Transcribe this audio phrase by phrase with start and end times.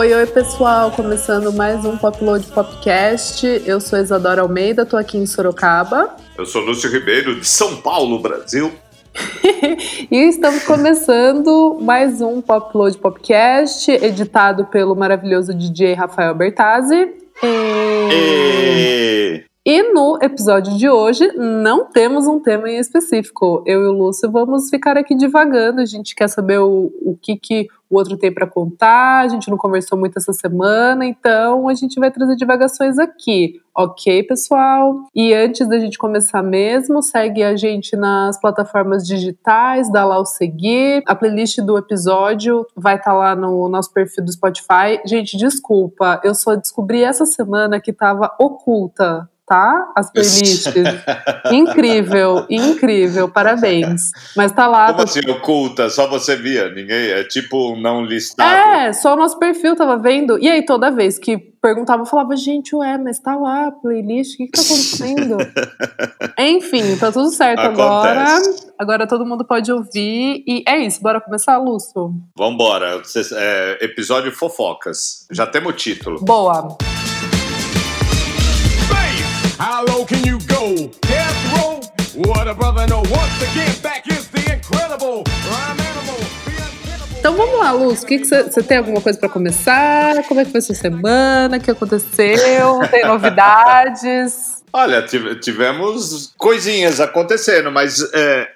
[0.00, 3.46] Oi, oi pessoal, começando mais um Popload Podcast.
[3.66, 6.16] Eu sou Isadora Almeida, tô aqui em Sorocaba.
[6.38, 8.72] Eu sou Lúcio Ribeiro, de São Paulo, Brasil.
[10.10, 17.14] e estamos começando mais um Popload Podcast, editado pelo maravilhoso DJ Rafael Bertazzi.
[17.42, 18.08] E...
[18.10, 19.49] E...
[19.62, 23.62] E no episódio de hoje não temos um tema em específico.
[23.66, 25.82] Eu e o Lúcio vamos ficar aqui divagando.
[25.82, 29.20] A gente quer saber o, o que, que o outro tem para contar.
[29.20, 33.60] A gente não conversou muito essa semana, então a gente vai trazer divagações aqui.
[33.76, 35.04] Ok, pessoal?
[35.14, 40.24] E antes da gente começar mesmo, segue a gente nas plataformas digitais, dá lá o
[40.24, 41.02] seguir.
[41.06, 45.02] A playlist do episódio vai estar tá lá no nosso perfil do Spotify.
[45.04, 49.92] Gente, desculpa, eu só descobri essa semana que estava oculta tá?
[49.96, 50.72] As playlists.
[51.50, 54.12] incrível, incrível, parabéns.
[54.36, 54.86] Mas tá lá.
[54.86, 55.02] Como tá...
[55.02, 55.90] assim, oculta?
[55.90, 56.70] Só você via?
[56.70, 57.10] Ninguém.
[57.10, 58.48] É tipo um não listado.
[58.48, 60.38] É, só o nosso perfil tava vendo.
[60.38, 64.34] E aí, toda vez que perguntava, eu falava, gente, ué, mas tá lá a playlist,
[64.34, 65.36] o que, que tá acontecendo?
[66.38, 67.82] Enfim, tá tudo certo Acontece.
[67.82, 68.70] agora.
[68.78, 70.44] Agora todo mundo pode ouvir.
[70.46, 72.14] E é isso, bora começar, Lúcio?
[72.38, 73.02] Vambora.
[73.34, 75.26] É, episódio fofocas.
[75.32, 76.20] Já temos o título.
[76.24, 76.78] Boa.
[79.60, 80.90] How low can you go?
[81.02, 81.80] Death row?
[82.16, 83.02] What a brother know.
[83.10, 86.16] Once again, back is the incredible rhyme animal.
[87.18, 88.02] Então vamos lá, Luz.
[88.02, 90.24] O que você tem alguma coisa para começar?
[90.26, 91.58] Como é que foi sua semana?
[91.58, 92.80] O que aconteceu?
[92.90, 94.62] Tem novidades?
[94.72, 98.48] Olha, tivemos coisinhas acontecendo, mas é,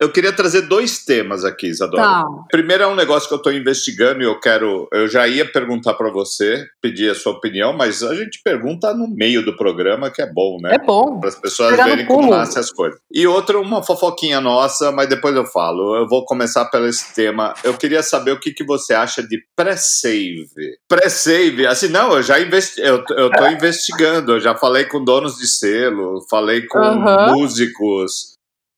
[0.00, 2.02] eu queria trazer dois temas aqui, Isadora.
[2.02, 2.24] Tá.
[2.50, 4.88] Primeiro é um negócio que eu estou investigando e eu quero.
[4.92, 9.08] Eu já ia perguntar para você, pedir a sua opinião, mas a gente pergunta no
[9.08, 10.74] meio do programa, que é bom, né?
[10.74, 11.18] É bom.
[11.18, 13.00] Para as pessoas verem como nascem as coisas.
[13.12, 15.96] E outra, uma fofoquinha nossa, mas depois eu falo.
[15.96, 17.54] Eu vou começar pelo esse tema.
[17.64, 20.46] Eu queria saber o que, que você acha de pré-save.
[20.88, 22.80] Pré-save, assim, não, eu já investi...
[22.80, 27.34] eu, eu tô investigando, eu já falei com donos de selo, falei com uhum.
[27.34, 28.35] músicos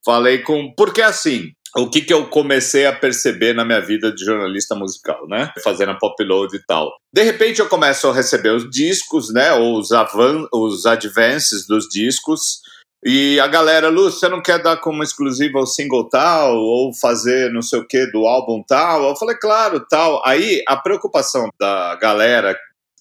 [0.08, 0.72] Falei com.
[0.74, 5.28] Porque assim, o que, que eu comecei a perceber na minha vida de jornalista musical,
[5.28, 5.52] né?
[5.62, 6.90] Fazendo a pop load e tal.
[7.12, 9.52] De repente eu começo a receber os discos, né?
[9.52, 12.60] Ou os, avan os advances dos discos.
[13.04, 17.52] E a galera, Lu, você não quer dar como exclusiva o single tal, ou fazer
[17.52, 19.10] não sei o que do álbum tal?
[19.10, 20.22] Eu falei, claro, tal.
[20.26, 22.56] Aí a preocupação da galera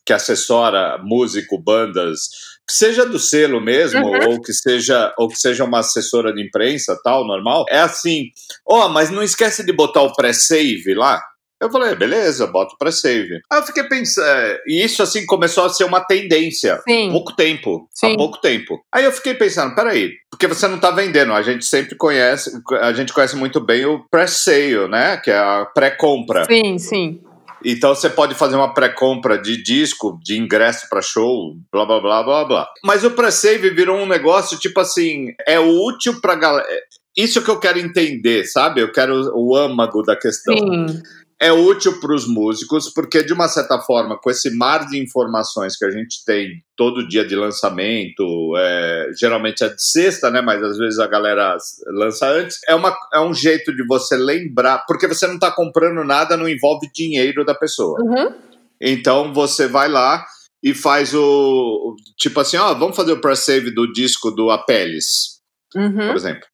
[0.05, 2.29] que assessora músico, bandas,
[2.69, 4.31] seja do selo mesmo, uhum.
[4.31, 8.31] ou que seja ou que seja uma assessora de imprensa, tal, normal, é assim,
[8.65, 11.21] ó, oh, mas não esquece de botar o pré-save lá.
[11.59, 13.41] Eu falei, beleza, bota o pré-save.
[13.51, 16.79] Aí eu fiquei pensando, é, e isso assim começou a ser uma tendência.
[16.87, 17.09] Sim.
[17.11, 17.89] Pouco tempo.
[17.91, 18.13] Sim.
[18.13, 18.79] Há pouco tempo.
[18.93, 22.93] Aí eu fiquei pensando, peraí, porque você não tá vendendo, a gente sempre conhece, a
[22.93, 25.17] gente conhece muito bem o pré-sale, né?
[25.17, 26.45] Que é a pré-compra.
[26.45, 27.21] Sim, sim.
[27.63, 32.23] Então você pode fazer uma pré-compra de disco, de ingresso para show, blá blá blá
[32.23, 32.69] blá blá.
[32.83, 36.67] Mas o pré-save virou um negócio tipo assim, é útil para galera.
[37.15, 38.81] Isso que eu quero entender, sabe?
[38.81, 40.55] Eu quero o âmago da questão.
[40.55, 41.01] Sim
[41.39, 45.77] é útil para os músicos, porque de uma certa forma, com esse mar de informações
[45.77, 48.23] que a gente tem todo dia de lançamento,
[48.57, 50.41] é, geralmente é de sexta, né?
[50.41, 51.55] Mas às vezes a galera
[51.93, 52.57] lança antes.
[52.67, 56.49] É, uma, é um jeito de você lembrar, porque você não está comprando nada, não
[56.49, 57.99] envolve dinheiro da pessoa.
[58.01, 58.33] Uhum.
[58.81, 60.25] Então você vai lá
[60.63, 61.95] e faz o.
[62.17, 65.39] Tipo assim, ó, vamos fazer o press save do disco do Apeles,
[65.75, 66.07] uhum.
[66.07, 66.47] por exemplo.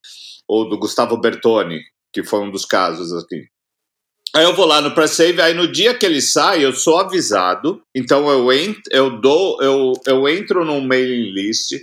[0.45, 1.79] Ou do Gustavo Bertoni,
[2.11, 3.52] que foi um dos casos aqui.
[4.35, 7.83] Aí eu vou lá no pré-save, aí no dia que ele sai, eu sou avisado.
[7.95, 11.73] Então eu entro, eu dou, eu, eu entro num mailing list,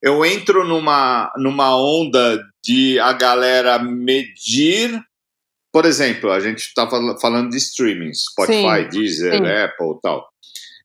[0.00, 5.02] eu entro numa, numa onda de a galera medir.
[5.72, 9.46] Por exemplo, a gente está falando de streaming, Spotify, sim, Deezer, sim.
[9.46, 10.28] Apple e tal.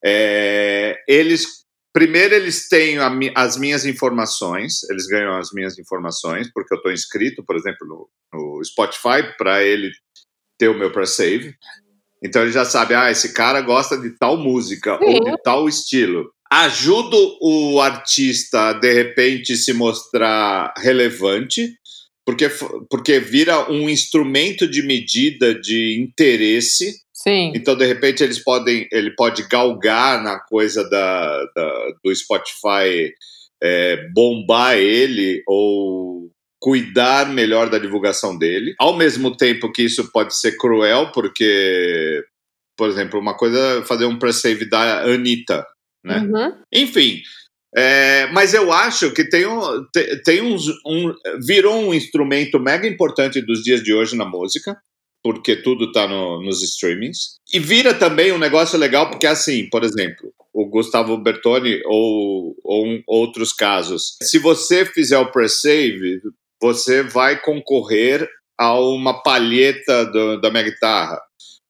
[0.03, 1.61] É, eles
[1.93, 6.91] Primeiro, eles têm a, as minhas informações, eles ganham as minhas informações, porque eu estou
[6.91, 9.91] inscrito, por exemplo, no, no Spotify, para ele
[10.61, 11.55] ter o meu pre-save.
[12.23, 15.05] Então ele já sabe, ah, esse cara gosta de tal música Sim.
[15.05, 16.31] ou de tal estilo.
[16.51, 21.73] Ajudo o artista a, de repente, se mostrar relevante,
[22.23, 22.47] porque,
[22.91, 26.93] porque vira um instrumento de medida de interesse.
[27.11, 27.53] Sim.
[27.55, 33.11] Então, de repente, eles podem, ele pode galgar na coisa da, da do Spotify
[33.63, 36.29] é, bombar ele ou
[36.61, 38.75] cuidar melhor da divulgação dele.
[38.79, 42.23] Ao mesmo tempo que isso pode ser cruel, porque,
[42.77, 45.65] por exemplo, uma coisa é fazer um pre-save da Anitta,
[46.05, 46.19] né?
[46.19, 46.53] Uhum.
[46.71, 47.21] Enfim,
[47.75, 49.85] é, mas eu acho que tem, um,
[50.23, 51.11] tem uns, um,
[51.45, 54.77] virou um instrumento mega importante dos dias de hoje na música.
[55.23, 57.35] porque tudo está no, nos streamings.
[57.53, 62.87] E vira também um negócio legal, porque assim, por exemplo, o Gustavo Bertoni ou, ou
[62.87, 64.17] um, outros casos.
[64.21, 66.21] Se você fizer o pre-save,
[66.61, 71.19] você vai concorrer a uma palheta do, da minha guitarra,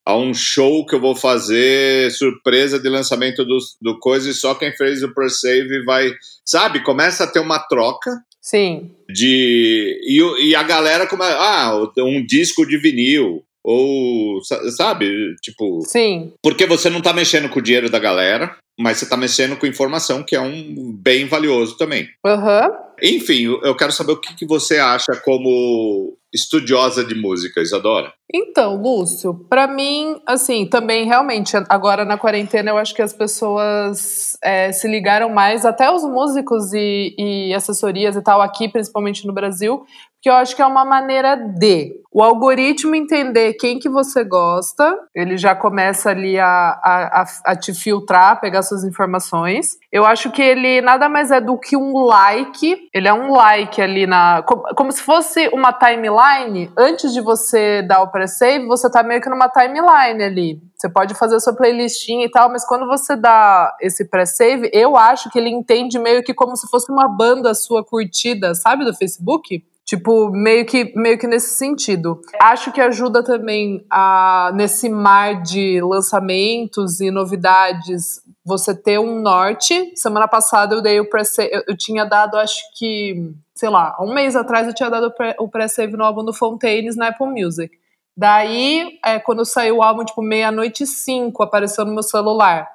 [0.06, 4.54] a um show que eu vou fazer surpresa de lançamento do, do coisa e só
[4.56, 6.12] quem fez o pre-save vai.
[6.46, 6.84] Sabe?
[6.84, 8.12] Começa a ter uma troca.
[8.42, 8.92] Sim.
[9.08, 14.42] De, e, e a galera como ah, um disco de vinil, ou,
[14.76, 15.82] sabe, tipo.
[15.86, 16.34] Sim.
[16.42, 19.68] Porque você não tá mexendo com o dinheiro da galera, mas você tá mexendo com
[19.68, 22.10] informação, que é um bem valioso também.
[22.26, 22.68] Aham.
[22.68, 22.91] Uhum.
[23.02, 28.14] Enfim, eu quero saber o que, que você acha como estudiosa de música, Isadora.
[28.34, 34.38] Então, Lúcio, para mim, assim, também realmente, agora na quarentena, eu acho que as pessoas
[34.42, 39.34] é, se ligaram mais, até os músicos e, e assessorias e tal, aqui, principalmente no
[39.34, 39.84] Brasil,
[40.22, 45.00] que eu acho que é uma maneira de o algoritmo entender quem que você gosta,
[45.16, 46.48] ele já começa ali a,
[46.84, 49.78] a, a, te filtrar, pegar suas informações.
[49.90, 53.82] Eu acho que ele nada mais é do que um like, ele é um like
[53.82, 54.44] ali na.
[54.44, 56.70] Como, como se fosse uma timeline.
[56.78, 60.62] Antes de você dar o pre-save, você tá meio que numa timeline ali.
[60.76, 64.96] Você pode fazer a sua playlistinha e tal, mas quando você dá esse pré-save, eu
[64.96, 68.94] acho que ele entende meio que como se fosse uma banda sua curtida, sabe, do
[68.94, 69.64] Facebook?
[69.84, 72.22] Tipo, meio que, meio que nesse sentido.
[72.40, 79.92] Acho que ajuda também a, nesse mar de lançamentos e novidades, você ter um norte.
[79.96, 84.14] Semana passada eu dei o pré eu, eu tinha dado, acho que, sei lá, um
[84.14, 87.81] mês atrás eu tinha dado o pré-save no álbum do Fontaines na Apple Music.
[88.16, 92.68] Daí, é, quando saiu o álbum, tipo, meia-noite e cinco, apareceu no meu celular.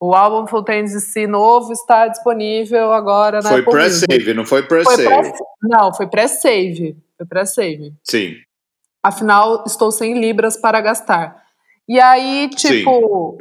[0.00, 5.04] O álbum Fontaines si novo está disponível agora na Foi pré-save, não foi pré-save.
[5.04, 5.32] Pré
[5.62, 6.96] não, foi pré-save.
[7.16, 7.94] Foi pré-save.
[8.02, 8.34] Sim.
[9.02, 11.42] Afinal, estou sem libras para gastar.
[11.88, 13.38] E aí, tipo.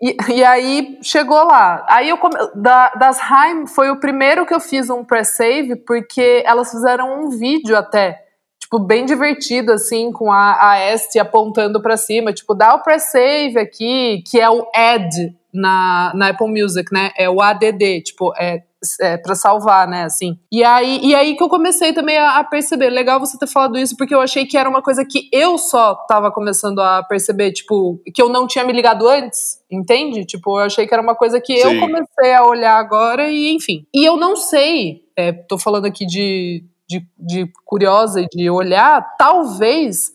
[0.00, 1.84] E, e, aí chegou lá.
[1.88, 2.36] Aí eu come...
[2.54, 7.30] da, das Haim foi o primeiro que eu fiz um pré-save, porque elas fizeram um
[7.30, 8.24] vídeo até,
[8.68, 13.58] tipo, bem divertido, assim, com a, a Este apontando para cima, tipo, dá o pré-save
[13.58, 17.10] aqui, que é o ad na, na Apple Music, né?
[17.16, 18.62] É o ADD, tipo, é,
[19.00, 20.02] é para salvar, né?
[20.02, 20.38] Assim.
[20.52, 22.90] E aí, e aí que eu comecei também a, a, perceber.
[22.90, 25.94] Legal você ter falado isso, porque eu achei que era uma coisa que eu só
[26.06, 30.26] tava começando a perceber, tipo, que eu não tinha me ligado antes, entende?
[30.26, 31.62] Tipo, eu achei que era uma coisa que Sim.
[31.62, 33.86] eu comecei a olhar agora e, enfim.
[33.94, 39.16] E eu não sei, é, tô falando aqui de, de, de curiosa e de olhar,
[39.18, 40.12] talvez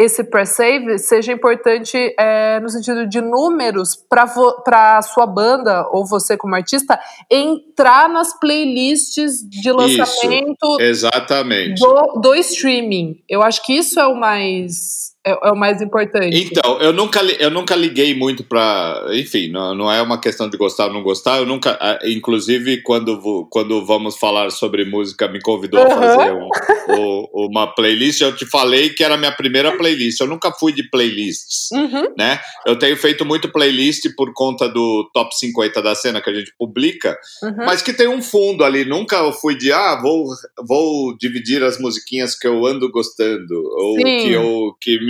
[0.00, 6.38] esse pre-save seja importante é, no sentido de números para a sua banda ou você
[6.38, 6.98] como artista
[7.30, 11.80] entrar nas playlists de lançamento isso, exatamente.
[11.80, 13.22] Do, do streaming.
[13.28, 16.34] Eu acho que isso é o mais é, é, o mais importante.
[16.34, 19.06] Então, eu nunca, eu nunca liguei muito para.
[19.12, 21.38] Enfim, não, não é uma questão de gostar ou não gostar.
[21.38, 21.78] Eu nunca.
[22.04, 25.86] Inclusive, quando, quando vamos falar sobre música, me convidou uhum.
[25.86, 26.48] a fazer um,
[26.88, 28.22] um, uma playlist.
[28.22, 30.20] Eu te falei que era a minha primeira playlist.
[30.20, 31.68] Eu nunca fui de playlists.
[31.72, 32.14] Uhum.
[32.16, 32.40] Né?
[32.66, 36.54] Eu tenho feito muito playlist por conta do top 50 da cena que a gente
[36.58, 37.66] publica, uhum.
[37.66, 38.86] mas que tem um fundo ali.
[38.86, 40.24] Nunca eu fui de, ah, vou,
[40.66, 44.02] vou dividir as musiquinhas que eu ando gostando, ou Sim.
[44.02, 44.74] que eu.
[44.80, 45.09] Que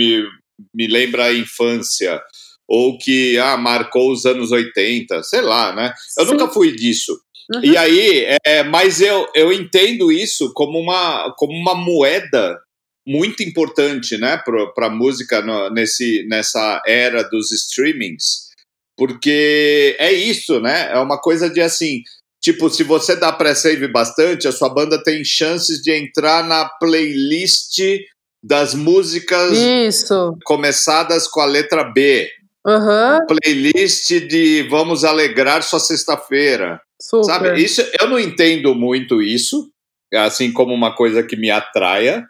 [0.73, 2.21] me lembra a infância,
[2.67, 5.93] ou que ah, marcou os anos 80, sei lá, né?
[6.17, 6.31] Eu Sim.
[6.31, 7.19] nunca fui disso.
[7.53, 7.65] Uhum.
[7.65, 12.57] E aí, é, mas eu, eu entendo isso como uma, como uma moeda
[13.05, 14.41] muito importante, né,
[14.75, 18.51] para a música no, nesse, nessa era dos streamings,
[18.95, 20.91] porque é isso, né?
[20.91, 22.03] É uma coisa de assim,
[22.41, 27.79] tipo, se você dá pré-save bastante, a sua banda tem chances de entrar na playlist
[28.43, 30.37] das músicas Isso.
[30.43, 32.29] começadas com a letra B.
[32.65, 33.25] Uhum.
[33.27, 36.81] Playlist de Vamos Alegrar Sua Sexta-feira.
[36.99, 37.59] Sabe?
[37.61, 39.69] Isso, eu não entendo muito isso,
[40.13, 42.23] assim como uma coisa que me atraia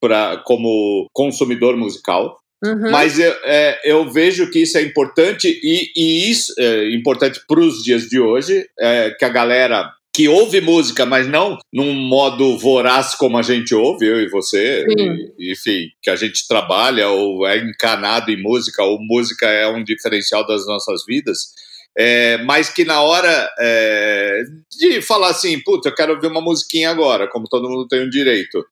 [0.00, 2.38] pra, como consumidor musical.
[2.64, 2.90] Uhum.
[2.90, 7.60] Mas eu, é, eu, vejo que isso é importante e, e isso é importante para
[7.60, 12.56] os dias de hoje, é, que a galera que ouve música, mas não num modo
[12.56, 17.44] voraz como a gente ouve, eu e você, e, enfim, que a gente trabalha ou
[17.44, 21.52] é encanado em música, ou música é um diferencial das nossas vidas,
[21.98, 26.90] é, mas que na hora é, de falar assim, puta, eu quero ouvir uma musiquinha
[26.90, 28.64] agora, como todo mundo tem o um direito,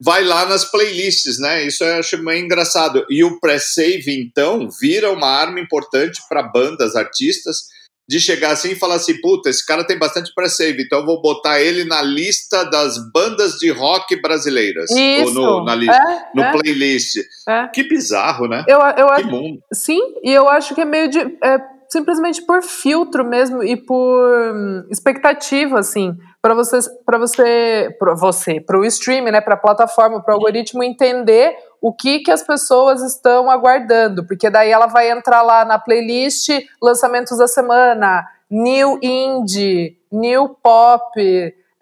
[0.00, 1.66] vai lá nas playlists, né?
[1.66, 3.06] Isso eu acho meio engraçado.
[3.08, 7.68] E o pré-save, então, vira uma arma importante para bandas, artistas,
[8.08, 11.22] de chegar assim e falar assim, puta, esse cara tem bastante pré-save, então eu vou
[11.22, 14.90] botar ele na lista das bandas de rock brasileiras.
[14.90, 15.40] Isso.
[15.40, 16.52] Ou no, na lista, é, no é.
[16.52, 17.16] playlist.
[17.48, 17.68] É.
[17.68, 18.64] Que bizarro, né?
[18.68, 19.58] Eu, eu, que mundo.
[19.72, 21.18] Sim, e eu acho que é meio de...
[21.18, 28.14] É, simplesmente por filtro mesmo e por hum, expectativa, assim, para você, para você, para
[28.14, 32.30] você, para o streaming, né, para a plataforma, para o algoritmo entender o que que
[32.30, 36.48] as pessoas estão aguardando, porque daí ela vai entrar lá na playlist
[36.82, 41.12] lançamentos da semana, new indie, new pop,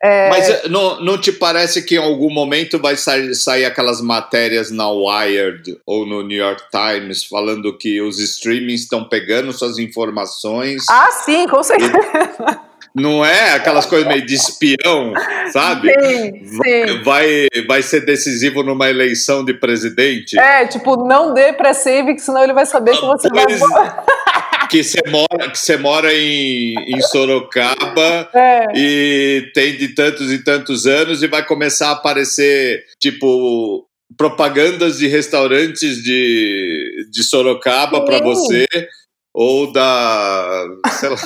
[0.02, 0.28] é...
[0.28, 4.72] Mas eh, não, não te parece que em algum momento vai sair, sair aquelas matérias
[4.72, 10.84] na Wired ou no New York Times falando que os streamings estão pegando suas informações?
[10.90, 12.60] Ah, sim, com certeza.
[12.94, 15.14] Não é aquelas coisas meio de espião,
[15.50, 15.88] sabe?
[15.92, 17.02] Sim, sim.
[17.02, 20.38] Vai, vai ser decisivo numa eleição de presidente?
[20.38, 24.04] É, tipo, não dê pré-save, senão ele vai saber que você pois, vai.
[24.68, 28.66] que você mora, que você mora em, em Sorocaba é.
[28.74, 33.86] e tem de tantos e tantos anos e vai começar a aparecer, tipo,
[34.18, 38.66] propagandas de restaurantes de, de Sorocaba para você
[39.34, 40.66] ou da.
[40.98, 41.16] Sei lá.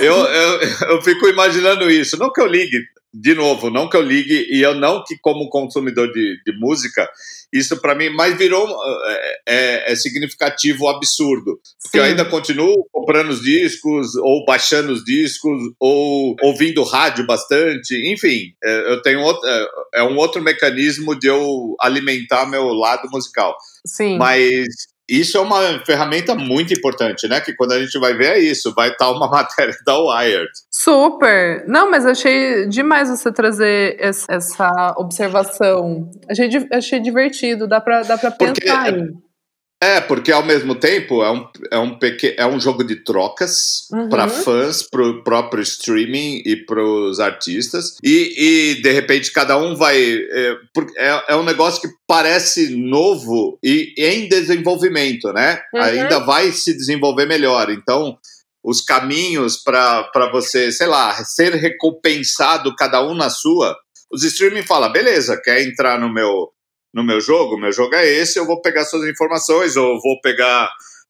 [0.00, 2.18] eu, eu, eu fico imaginando isso.
[2.18, 2.78] Não que eu ligue,
[3.12, 7.08] de novo, não que eu ligue, e eu não que, como consumidor de, de música,
[7.52, 11.58] isso para mim, mas virou é, é, é, significativo absurdo.
[11.82, 11.98] Porque Sim.
[11.98, 18.52] eu ainda continuo comprando os discos, ou baixando os discos, ou ouvindo rádio bastante, enfim,
[18.62, 23.56] é, eu tenho outro, é, é um outro mecanismo de eu alimentar meu lado musical.
[23.86, 24.18] Sim.
[24.18, 24.66] Mas
[25.08, 27.40] isso é uma ferramenta muito importante, né?
[27.40, 30.50] Que quando a gente vai ver é isso, vai estar uma matéria da Wired.
[30.70, 31.64] Super!
[31.66, 36.10] Não, mas achei demais você trazer essa observação.
[36.30, 39.27] Achei, achei divertido, dá pra, dá pra pensar Porque, aí.
[39.80, 42.34] É, porque ao mesmo tempo é um, é um, pequ...
[42.36, 44.08] é um jogo de trocas uhum.
[44.08, 47.96] para fãs, para o próprio streaming e para os artistas.
[48.02, 49.96] E, e, de repente cada um vai.
[49.96, 50.56] É,
[50.96, 55.60] é, é, um negócio que parece novo e em desenvolvimento, né?
[55.72, 55.80] Uhum.
[55.80, 57.70] Ainda vai se desenvolver melhor.
[57.70, 58.18] Então,
[58.64, 63.76] os caminhos para você, sei lá, ser recompensado cada um na sua.
[64.10, 66.50] Os streaming falam, beleza, quer entrar no meu
[66.98, 70.68] no meu jogo, meu jogo é esse, eu vou pegar suas informações, ou vou pegar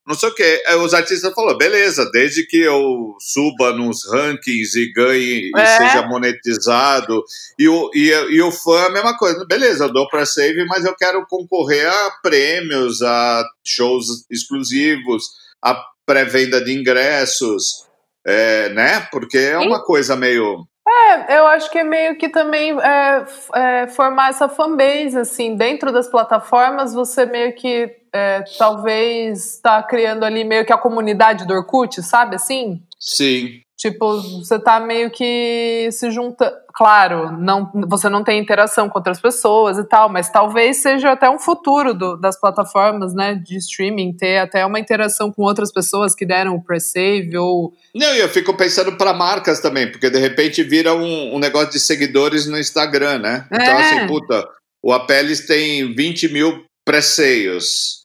[0.08, 0.62] não sei o que.
[0.82, 5.62] Os artistas falaram, beleza, desde que eu suba nos rankings e ganhe é.
[5.62, 7.22] e seja monetizado.
[7.58, 9.44] E o, e, e, o fã a mesma coisa.
[9.46, 15.24] Beleza, eu dou para save, mas eu quero concorrer a prêmios, a shows exclusivos,
[15.62, 17.84] a pré-venda de ingressos,
[18.26, 19.00] é, né?
[19.12, 20.66] Porque é uma coisa meio.
[20.90, 25.92] É, eu acho que é meio que também é, é, formar essa fanbase, assim, dentro
[25.92, 31.52] das plataformas, você meio que é, talvez está criando ali meio que a comunidade do
[31.52, 32.82] Orkut, sabe assim?
[32.98, 33.60] Sim.
[33.78, 36.52] Tipo, você tá meio que se junta.
[36.74, 41.30] Claro, não, você não tem interação com outras pessoas e tal, mas talvez seja até
[41.30, 46.12] um futuro do, das plataformas, né, de streaming, ter até uma interação com outras pessoas
[46.12, 47.72] que deram o pre-save ou.
[47.94, 51.70] Não, e eu fico pensando para marcas também, porque de repente vira um, um, negócio
[51.70, 53.46] de seguidores no Instagram, né?
[53.46, 53.82] Então, é.
[53.82, 54.44] assim, puta,
[54.82, 58.02] o Apeles tem 20 mil pré-seios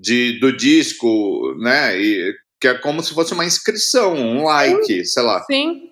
[0.00, 1.96] de, do disco, né?
[1.96, 5.44] E que é como se fosse uma inscrição, um like, sim, sei lá.
[5.50, 5.90] Sim.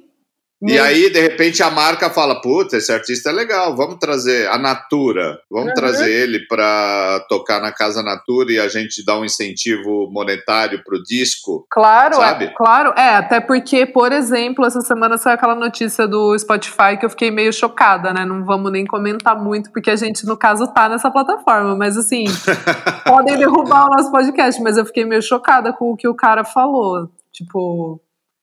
[0.63, 4.59] E aí, de repente, a marca fala: Puta, esse artista é legal, vamos trazer a
[4.59, 5.75] Natura, vamos uhum.
[5.75, 11.03] trazer ele para tocar na Casa Natura e a gente dá um incentivo monetário pro
[11.03, 11.67] disco.
[11.71, 12.45] Claro, é, sabe?
[12.45, 12.93] É, claro.
[12.95, 17.31] É, até porque, por exemplo, essa semana saiu aquela notícia do Spotify que eu fiquei
[17.31, 18.27] meio chocada, né?
[18.27, 21.75] Não vamos nem comentar muito, porque a gente, no caso, tá nessa plataforma.
[21.75, 22.25] Mas assim,
[23.07, 26.45] podem derrubar o nosso podcast, mas eu fiquei meio chocada com o que o cara
[26.45, 27.09] falou.
[27.33, 28.01] Tipo,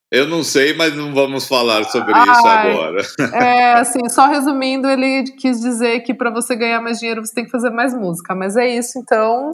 [0.10, 3.02] eu não sei, mas não vamos falar sobre Ai, isso agora.
[3.34, 7.46] É, assim, só resumindo, ele quis dizer que para você ganhar mais dinheiro você tem
[7.46, 8.34] que fazer mais música.
[8.34, 9.52] Mas é isso, então.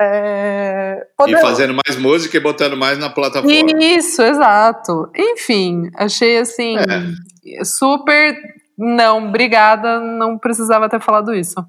[0.00, 1.06] É...
[1.26, 3.82] E fazendo mais música e botando mais na plataforma.
[3.82, 5.08] Isso, exato.
[5.16, 6.76] Enfim, achei assim.
[6.76, 7.64] É.
[7.64, 8.36] Super.
[8.76, 11.64] Não, obrigada, não precisava ter falado isso.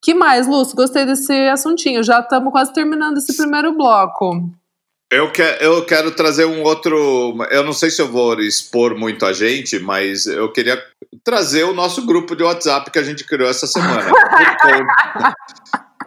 [0.00, 0.76] que mais, Lúcio?
[0.76, 2.02] Gostei desse assuntinho.
[2.02, 4.48] Já estamos quase terminando esse primeiro bloco.
[5.10, 7.34] Eu, que, eu quero trazer um outro.
[7.50, 10.82] Eu não sei se eu vou expor muito a gente, mas eu queria
[11.24, 14.10] trazer o nosso grupo de WhatsApp que a gente criou essa semana.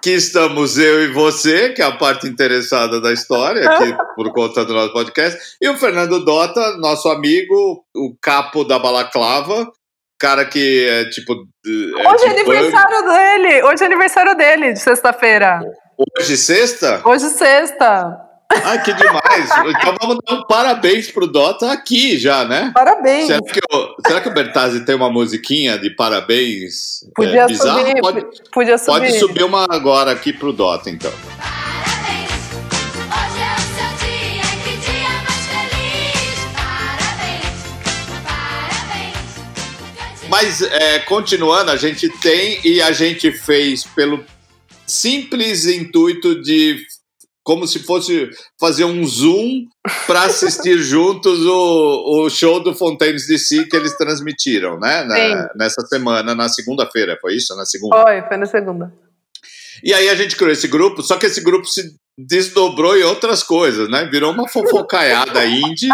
[0.03, 4.65] que estamos eu e você, que é a parte interessada da história, aqui por conta
[4.65, 9.72] do nosso podcast, e o Fernando Dota, nosso amigo, o capo da balaclava,
[10.20, 11.34] cara que é tipo.
[11.34, 13.63] É Hoje é aniversário dele!
[13.63, 15.60] Hoje é aniversário dele, de sexta-feira.
[16.17, 17.01] Hoje sexta?
[17.05, 18.31] Hoje sexta.
[18.63, 19.50] Ai, que demais!
[19.70, 22.72] Então vamos dar um parabéns pro Dota aqui já, né?
[22.74, 23.27] Parabéns!
[23.27, 27.05] Será que, eu, será que o Bertazzi tem uma musiquinha de parabéns?
[27.15, 29.00] Podia é, subir, pode, podia subir.
[29.00, 31.12] Pode subir uma agora aqui pro Dota, então.
[40.29, 44.24] Mas é, continuando, a gente tem e a gente fez pelo
[44.88, 46.86] simples intuito de
[47.44, 48.30] como se fosse
[48.60, 49.66] fazer um zoom
[50.06, 55.04] para assistir juntos o, o show do Fontaines DC que eles transmitiram, né?
[55.04, 57.56] Na, nessa semana, na segunda-feira, foi isso?
[57.56, 58.02] Na segunda?
[58.02, 58.94] Foi, foi na segunda.
[59.84, 63.42] E aí a gente criou esse grupo, só que esse grupo se desdobrou em outras
[63.42, 64.06] coisas, né?
[64.06, 65.90] Virou uma fofocaiada indie,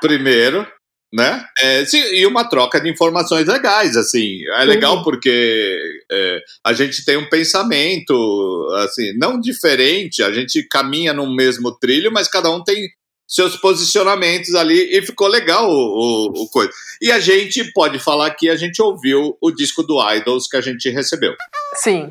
[0.00, 0.66] primeiro,
[1.12, 1.44] né?
[1.58, 4.38] É, sim, e uma troca de informações legais, assim.
[4.56, 5.02] É legal uhum.
[5.02, 5.78] porque
[6.10, 12.10] é, a gente tem um pensamento, assim, não diferente, a gente caminha no mesmo trilho,
[12.10, 12.88] mas cada um tem
[13.28, 16.70] seus posicionamentos ali e ficou legal o, o, o, coisa.
[17.00, 20.60] E a gente pode falar que a gente ouviu o disco do Idols que a
[20.60, 21.34] gente recebeu.
[21.74, 22.10] Sim.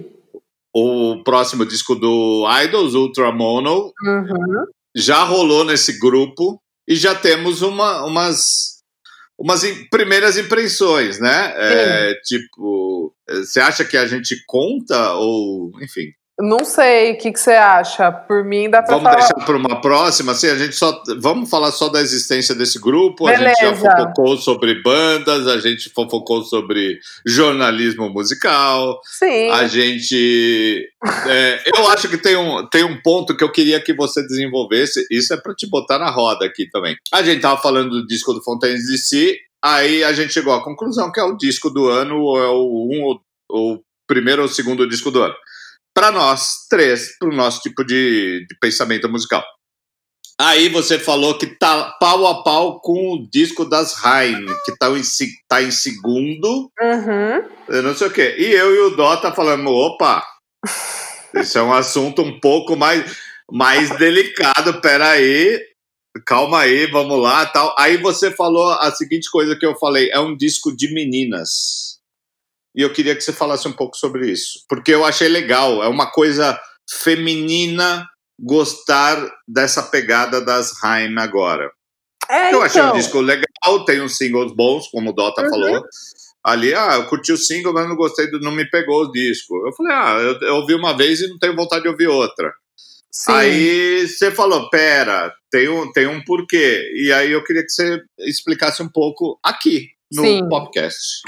[0.73, 4.65] O próximo disco do Idols, Ultra Mono, uhum.
[4.95, 8.70] já rolou nesse grupo e já temos uma, umas
[9.41, 11.53] umas primeiras impressões, né?
[11.55, 16.13] É, tipo, você acha que a gente conta ou, enfim?
[16.41, 18.11] Não sei, o que, que você acha?
[18.11, 19.19] Por mim dá pra Vamos falar...
[19.19, 21.01] deixar para uma próxima, assim, a gente só...
[21.19, 23.43] Vamos falar só da existência desse grupo, Beleza.
[23.43, 28.99] a gente já fofocou sobre bandas, a gente fofocou sobre jornalismo musical.
[29.05, 29.49] Sim.
[29.51, 30.89] A gente...
[31.27, 35.05] É, eu acho que tem um, tem um ponto que eu queria que você desenvolvesse,
[35.11, 36.95] isso é para te botar na roda aqui também.
[37.13, 41.11] A gente tava falando do disco do Fontaines DC, aí a gente chegou à conclusão
[41.11, 44.87] que é o disco do ano, ou é o um ou o primeiro ou segundo
[44.87, 45.35] disco do ano
[45.93, 49.43] para nós três, para o nosso tipo de, de, pensamento musical.
[50.39, 54.89] Aí você falou que tá pau a pau com o disco das Rain, que tá
[54.89, 55.01] em,
[55.47, 56.71] tá em segundo.
[56.81, 57.49] Uhum.
[57.67, 58.35] Eu não sei o quê.
[58.39, 60.25] E eu e o Dó tá falando, opa,
[61.35, 63.15] isso é um assunto um pouco mais,
[63.51, 65.59] mais delicado, peraí.
[66.25, 67.75] Calma aí, vamos lá, tal.
[67.77, 71.90] Aí você falou a seguinte coisa que eu falei, é um disco de meninas
[72.75, 75.87] e eu queria que você falasse um pouco sobre isso, porque eu achei legal, é
[75.87, 78.05] uma coisa feminina
[78.39, 81.69] gostar dessa pegada das Haim agora.
[82.29, 82.97] É, eu achei o então.
[82.97, 85.49] disco legal, tem uns singles bons, como o Dota uhum.
[85.49, 85.83] falou.
[86.43, 89.55] Ali, ah, eu curti o single, mas não gostei, do, não me pegou o disco.
[89.67, 92.51] Eu falei, ah, eu, eu ouvi uma vez e não tenho vontade de ouvir outra.
[93.11, 93.31] Sim.
[93.33, 96.89] Aí você falou, pera, tem um, tem um porquê.
[96.95, 100.47] E aí eu queria que você explicasse um pouco aqui, no Sim.
[100.49, 101.21] podcast.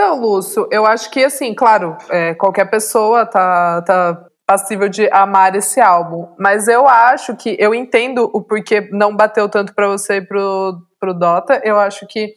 [0.00, 5.54] Então, Lúcio, eu acho que, assim, claro, é, qualquer pessoa tá, tá passível de amar
[5.54, 10.14] esse álbum, mas eu acho que, eu entendo o porquê não bateu tanto para você
[10.14, 12.32] e pro, pro Dota, eu acho que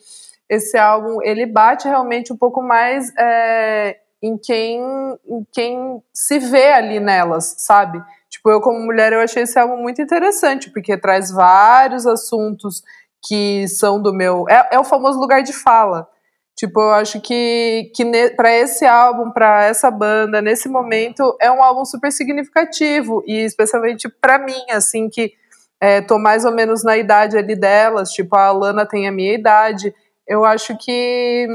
[0.50, 4.82] esse álbum, ele bate realmente um pouco mais é, em, quem,
[5.26, 8.04] em quem se vê ali nelas, sabe?
[8.30, 12.84] Tipo, eu como mulher, eu achei esse álbum muito interessante, porque traz vários assuntos
[13.26, 14.44] que são do meu...
[14.50, 16.10] É, é o famoso lugar de fala,
[16.56, 21.64] Tipo, eu acho que, que para esse álbum, para essa banda, nesse momento, é um
[21.64, 23.24] álbum super significativo.
[23.26, 25.34] E especialmente para mim, assim, que
[25.82, 28.12] é, tô mais ou menos na idade ali delas.
[28.12, 29.94] Tipo, a Alana tem a minha idade.
[30.28, 31.48] Eu acho que.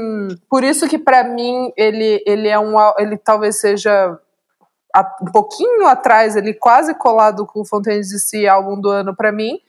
[0.49, 2.75] Por isso que para mim ele, ele é um.
[2.97, 4.19] Ele talvez seja
[5.21, 9.59] um pouquinho atrás, ele quase colado com o Fontaine DC, álbum do ano para mim.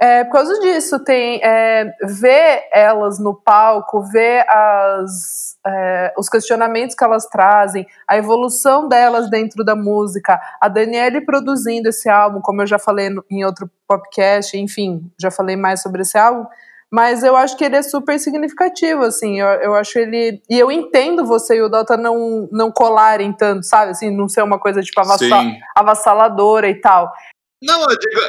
[0.00, 6.94] É, por causa disso, tem é, ver elas no palco, ver as, é, os questionamentos
[6.94, 12.62] que elas trazem, a evolução delas dentro da música, a Daniele produzindo esse álbum, como
[12.62, 16.46] eu já falei no, em outro podcast, enfim, já falei mais sobre esse álbum,
[16.88, 20.70] mas eu acho que ele é super significativo, assim, eu, eu acho ele, e eu
[20.70, 24.80] entendo você e o Dota não, não colarem tanto, sabe, assim, não ser uma coisa,
[24.80, 25.42] tipo, avassal,
[25.76, 27.12] avassaladora e tal.
[27.60, 28.20] Não, eu digo,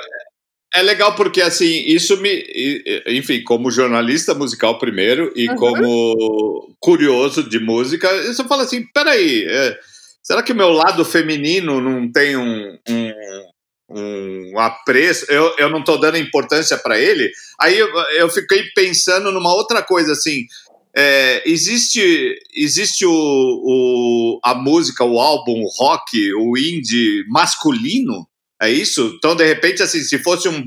[0.73, 2.45] é legal porque, assim, isso me.
[3.07, 5.55] Enfim, como jornalista musical primeiro e uhum.
[5.55, 9.79] como curioso de música, você fala assim: peraí, é,
[10.21, 15.25] será que o meu lado feminino não tem um, um, um apreço?
[15.29, 17.31] Eu, eu não estou dando importância para ele?
[17.59, 20.45] Aí eu, eu fiquei pensando numa outra coisa, assim.
[20.95, 28.27] É, existe existe o, o, a música, o álbum, o rock, o indie masculino?
[28.61, 29.13] É isso?
[29.17, 30.61] Então, de repente, assim, se fosse um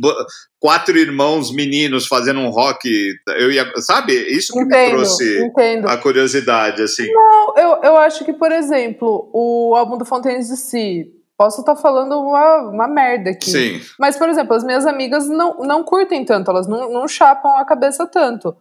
[0.58, 2.88] quatro irmãos meninos fazendo um rock,
[3.36, 3.70] eu ia.
[3.76, 4.14] Sabe?
[4.14, 5.88] Isso que entendo, me trouxe entendo.
[5.88, 7.06] a curiosidade, assim.
[7.12, 11.74] Não, eu, eu acho que, por exemplo, o álbum do Fontaines de Si Posso estar
[11.74, 13.50] tá falando uma, uma merda aqui.
[13.50, 13.80] Sim.
[13.98, 17.64] Mas, por exemplo, as minhas amigas não, não curtem tanto, elas não, não chapam a
[17.64, 18.56] cabeça tanto.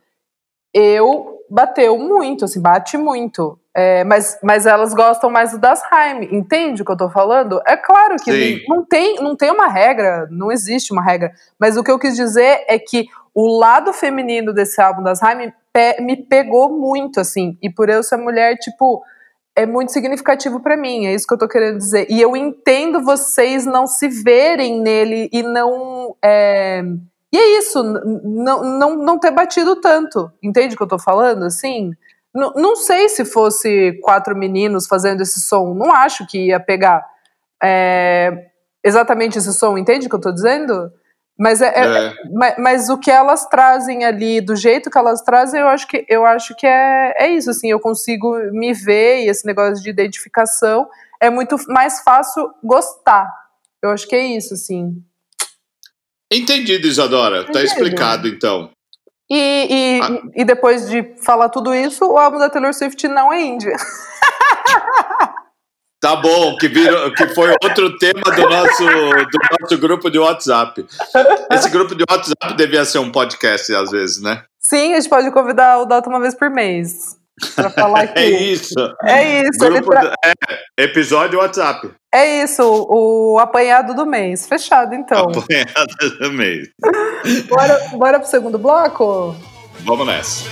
[0.73, 3.59] Eu bateu muito, assim, bate muito.
[3.73, 7.61] É, mas, mas elas gostam mais do das Haim, entende o que eu tô falando?
[7.65, 11.31] É claro que não tem, não tem uma regra, não existe uma regra.
[11.57, 15.53] Mas o que eu quis dizer é que o lado feminino desse álbum das Haim
[16.01, 17.57] me pegou muito, assim.
[17.61, 19.01] E por eu ser mulher, tipo,
[19.55, 22.07] é muito significativo para mim, é isso que eu tô querendo dizer.
[22.09, 26.15] E eu entendo vocês não se verem nele e não.
[26.21, 26.83] É...
[27.33, 30.29] E é isso, não, não, não ter batido tanto.
[30.43, 31.45] Entende o que eu tô falando?
[31.45, 31.93] Assim.
[32.35, 37.05] N não sei se fosse quatro meninos fazendo esse som, não acho que ia pegar
[37.61, 38.47] é,
[38.83, 40.91] exatamente esse som, entende o que eu tô dizendo?
[41.37, 42.05] Mas, é, é.
[42.07, 42.13] é.
[42.31, 46.05] Mas, mas, o que elas trazem ali, do jeito que elas trazem, eu acho que,
[46.07, 49.89] eu acho que é, é isso, assim, eu consigo me ver e esse negócio de
[49.89, 50.87] identificação
[51.19, 53.27] é muito mais fácil gostar.
[53.81, 55.03] Eu acho que é isso, assim.
[56.31, 57.41] Entendido, Isadora.
[57.41, 57.53] Entendido.
[57.53, 58.71] Tá explicado, então.
[59.33, 60.21] E, e, ah.
[60.35, 63.75] e depois de falar tudo isso, o álbum da Taylor Swift não é índia.
[66.01, 70.83] Tá bom, que, virou, que foi outro tema do nosso, do nosso grupo de WhatsApp.
[71.51, 74.43] Esse grupo de WhatsApp devia ser um podcast às vezes, né?
[74.59, 77.20] Sim, a gente pode convidar o Dota uma vez por mês.
[77.55, 78.19] Pra falar aqui.
[78.19, 78.73] é isso.
[79.03, 79.59] É isso.
[79.59, 80.13] Grupo tra...
[80.23, 81.91] é, episódio WhatsApp.
[82.13, 84.47] É isso, o, o apanhado do mês.
[84.47, 85.29] Fechado, então.
[85.29, 86.67] Apanhado do mês.
[87.47, 89.35] bora, bora pro segundo bloco?
[89.85, 90.45] Vamos nessa.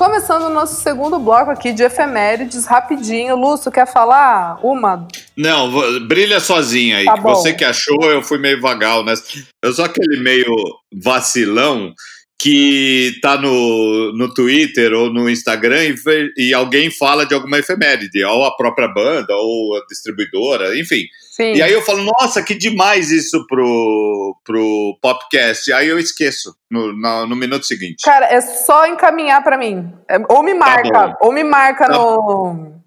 [0.00, 3.36] Começando o nosso segundo bloco aqui de efemérides, rapidinho.
[3.36, 5.06] Lúcio, quer falar uma?
[5.40, 7.06] Não, brilha sozinha aí.
[7.06, 9.14] Tá Você que achou, eu fui meio vagal, né?
[9.62, 10.54] Eu sou aquele meio
[11.02, 11.94] vacilão
[12.38, 15.94] que tá no, no Twitter ou no Instagram e,
[16.36, 21.02] e alguém fala de alguma efeméride, ou a própria banda, ou a distribuidora, enfim.
[21.30, 21.54] Sim.
[21.54, 25.72] E aí eu falo, nossa, que demais isso pro, pro podcast.
[25.72, 28.02] Aí eu esqueço no, no, no minuto seguinte.
[28.04, 29.90] Cara, é só encaminhar para mim.
[30.08, 31.92] É, ou me tá marca, tá ou me marca tá.
[31.94, 32.79] no.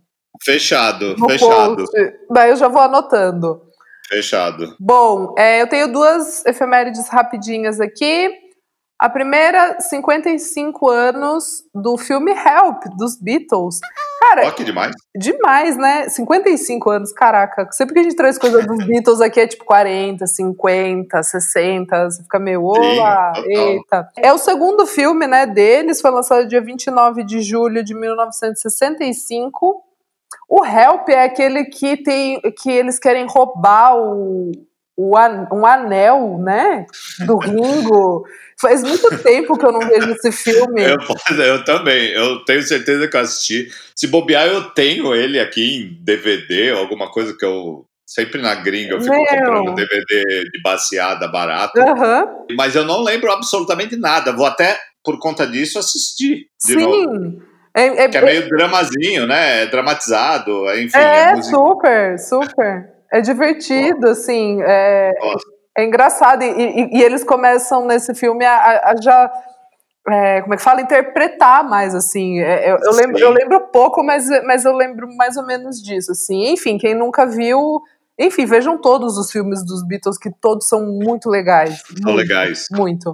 [0.43, 1.75] Fechado, no fechado.
[1.77, 2.13] Post.
[2.29, 3.61] Daí eu já vou anotando.
[4.07, 4.75] Fechado.
[4.79, 8.31] Bom, é, eu tenho duas efemérides rapidinhas aqui.
[8.99, 13.79] A primeira, 55 anos do filme Help, dos Beatles.
[14.21, 14.95] Cara, oh, que demais.
[15.13, 16.07] Demais, né?
[16.07, 17.69] 55 anos, caraca.
[17.71, 22.09] Sempre que a gente traz coisa dos Beatles aqui é tipo 40, 50, 60.
[22.11, 24.07] Você fica meio, ola, eita.
[24.17, 25.99] É o segundo filme, né, deles.
[25.99, 29.83] Foi lançado dia 29 de julho de 1965.
[30.55, 34.51] O Help é aquele que tem que eles querem roubar o,
[34.95, 36.85] o an, um anel, né,
[37.25, 38.23] do Ringo.
[38.61, 40.83] Faz muito tempo que eu não vejo esse filme.
[40.83, 43.67] Eu, eu, também, eu tenho certeza que eu assisti.
[43.95, 47.87] Se bobear, eu tenho ele aqui em DVD, alguma coisa que eu.
[48.05, 49.25] Sempre na gringa eu fico Meu.
[49.25, 51.79] comprando DVD de baseada barato.
[51.79, 52.45] Uhum.
[52.55, 54.31] Mas eu não lembro absolutamente nada.
[54.31, 56.75] Vou até, por conta disso, assistir de Sim.
[56.75, 57.52] novo.
[57.75, 59.63] É, é, que é meio dramazinho, né?
[59.63, 60.97] É dramatizado, enfim.
[60.97, 62.93] É, é super, super.
[63.11, 64.61] É divertido, assim.
[64.61, 65.11] É,
[65.77, 66.43] é engraçado.
[66.43, 69.31] E, e, e, eles começam nesse filme a, a já.
[70.07, 70.81] É, como é que fala?
[70.81, 72.39] Interpretar mais, assim.
[72.39, 76.11] É, eu, eu, lembro, eu lembro pouco, mas, mas eu lembro mais ou menos disso,
[76.11, 76.51] assim.
[76.51, 77.81] Enfim, quem nunca viu.
[78.19, 81.79] Enfim, vejam todos os filmes dos Beatles, que todos são muito legais.
[81.79, 82.67] São muito, legais.
[82.71, 83.11] Muito.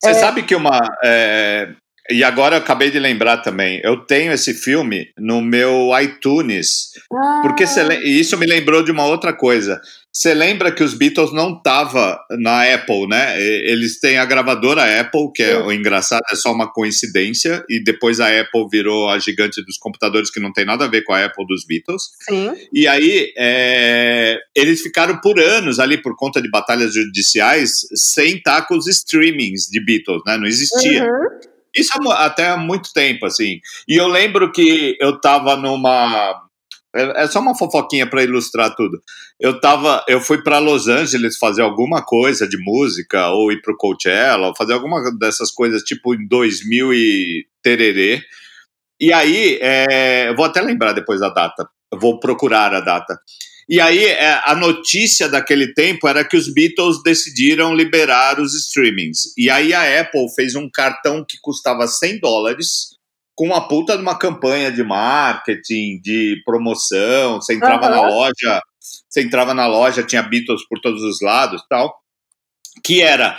[0.00, 0.14] Você é...
[0.14, 0.78] sabe que uma.
[1.02, 1.70] É,
[2.10, 3.80] e agora eu acabei de lembrar também.
[3.84, 6.90] Eu tenho esse filme no meu iTunes.
[7.12, 7.40] Ah.
[7.42, 7.64] Porque
[8.04, 9.80] isso me lembrou de uma outra coisa.
[10.10, 13.40] Você lembra que os Beatles não estavam na Apple, né?
[13.40, 18.18] Eles têm a gravadora Apple, que é o engraçado, é só uma coincidência, e depois
[18.18, 21.24] a Apple virou a gigante dos computadores, que não tem nada a ver com a
[21.24, 22.02] Apple dos Beatles.
[22.28, 22.52] Sim.
[22.72, 28.62] E aí é, eles ficaram por anos ali, por conta de batalhas judiciais, sem estar
[28.66, 30.36] com os streamings de Beatles, né?
[30.36, 31.04] Não existia.
[31.04, 31.57] Uhum.
[31.78, 33.60] Isso até há muito tempo, assim.
[33.88, 36.42] E eu lembro que eu tava numa.
[36.94, 39.00] É, é só uma fofoquinha para ilustrar tudo.
[39.38, 43.76] Eu tava, eu fui para Los Angeles fazer alguma coisa de música ou ir pro
[43.76, 48.22] Coachella, ou fazer alguma dessas coisas tipo em 2000 e tererê.
[49.00, 51.68] E aí, é, eu vou até lembrar depois da data.
[51.94, 53.18] Vou procurar a data.
[53.68, 59.34] E aí, é, a notícia daquele tempo era que os Beatles decidiram liberar os streamings.
[59.36, 62.96] E aí, a Apple fez um cartão que custava 100 dólares,
[63.36, 67.36] com uma puta de uma campanha de marketing, de promoção.
[67.36, 67.90] Você entrava uhum.
[67.90, 71.94] na loja, você entrava na loja, tinha Beatles por todos os lados tal.
[72.82, 73.38] Que era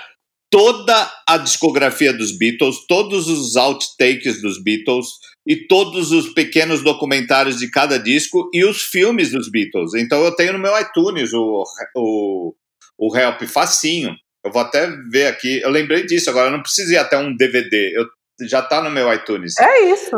[0.49, 5.07] toda a discografia dos Beatles, todos os outtakes dos Beatles
[5.49, 9.95] e todos os pequenos documentários de cada disco e os filmes dos Beatles.
[9.95, 11.63] Então eu tenho no meu iTunes o,
[11.95, 12.53] o,
[12.99, 14.15] o Help facinho.
[14.45, 15.59] Eu vou até ver aqui.
[15.61, 17.97] Eu lembrei disso agora, eu não preciso ir até um DVD.
[17.97, 18.05] Eu,
[18.47, 19.55] já tá no meu iTunes.
[19.59, 20.15] É isso.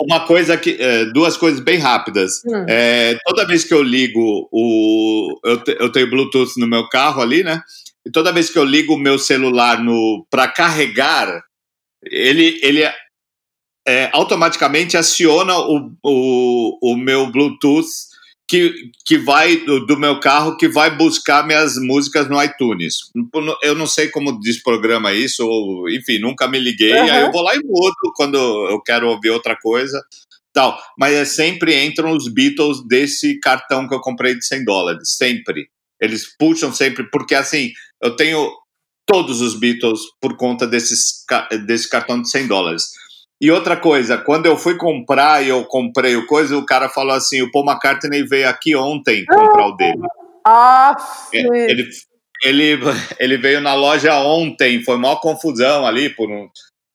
[0.00, 0.76] Uma coisa que.
[0.80, 2.42] É, duas coisas bem rápidas.
[2.44, 2.66] Hum.
[2.68, 5.38] É, toda vez que eu ligo o.
[5.44, 7.62] Eu, eu tenho Bluetooth no meu carro ali, né?
[8.04, 11.42] E toda vez que eu ligo o meu celular no para carregar,
[12.02, 12.84] ele, ele
[13.86, 17.86] é, automaticamente aciona o, o, o meu Bluetooth
[18.46, 22.96] que, que vai do, do meu carro que vai buscar minhas músicas no iTunes.
[23.62, 26.92] Eu não sei como desprograma isso, ou enfim, nunca me liguei.
[26.92, 27.12] Aham.
[27.12, 30.02] Aí eu vou lá e mudo quando eu quero ouvir outra coisa.
[30.52, 30.78] Tal.
[30.98, 35.16] Mas é sempre entram os Beatles desse cartão que eu comprei de 100 dólares.
[35.16, 35.68] Sempre.
[36.00, 38.50] Eles puxam sempre, porque assim, eu tenho
[39.06, 41.24] todos os Beatles por conta desses,
[41.66, 42.90] desse cartão de 100 dólares.
[43.44, 47.12] E outra coisa, quando eu fui comprar e eu comprei o coisa, o cara falou
[47.14, 50.00] assim: o Paul McCartney veio aqui ontem comprar o dele.
[50.46, 50.96] Ah,
[51.30, 51.88] É, Ele,
[52.42, 52.78] ele,
[53.18, 56.48] ele veio na loja ontem, foi maior confusão ali por um.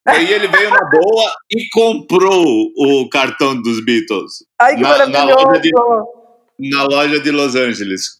[0.07, 5.23] Aí ele veio na boa e comprou o cartão dos Beatles Ai, que na- na
[5.25, 5.71] loja de-
[6.71, 8.17] na loja de Los Angeles.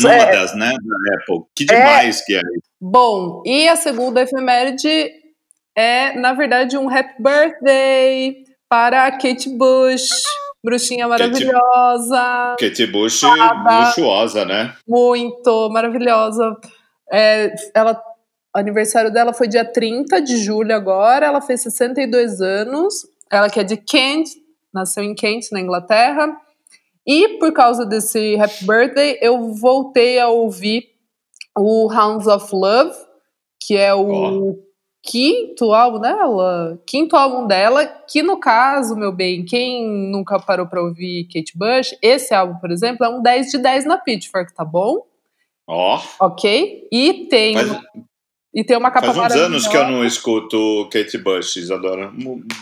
[0.00, 0.32] Numa É.
[0.32, 0.70] das, né?
[0.72, 1.44] Da Apple.
[1.54, 2.40] Que demais que é.
[2.80, 5.10] Bom, e a segunda efeméride
[5.76, 10.08] é, na verdade, um happy birthday para a Kate Bush,
[10.62, 13.86] bruxinha maravilhosa, Kate Bush, Fada.
[13.86, 14.74] luxuosa, né?
[14.86, 16.56] muito maravilhosa.
[17.10, 18.00] É, ela,
[18.54, 23.60] o aniversário dela foi dia 30 de julho agora, ela fez 62 anos, ela que
[23.60, 24.28] é de Kent,
[24.72, 26.34] nasceu em Kent, na Inglaterra,
[27.06, 30.84] e por causa desse happy birthday, eu voltei a ouvir
[31.58, 32.94] o Hounds of Love,
[33.60, 34.56] que é o
[35.02, 40.82] quinto álbum dela, quinto álbum dela, que no caso, meu bem, quem nunca parou pra
[40.82, 44.64] ouvir Kate Bush, esse álbum, por exemplo, é um 10 de 10 na Pitchfork, tá
[44.64, 45.04] bom?
[45.66, 46.88] Ó, Ok?
[46.90, 47.56] E tem,
[48.54, 52.12] e tem uma capa faz uns anos que eu não escuto Kate Bush, Isadora.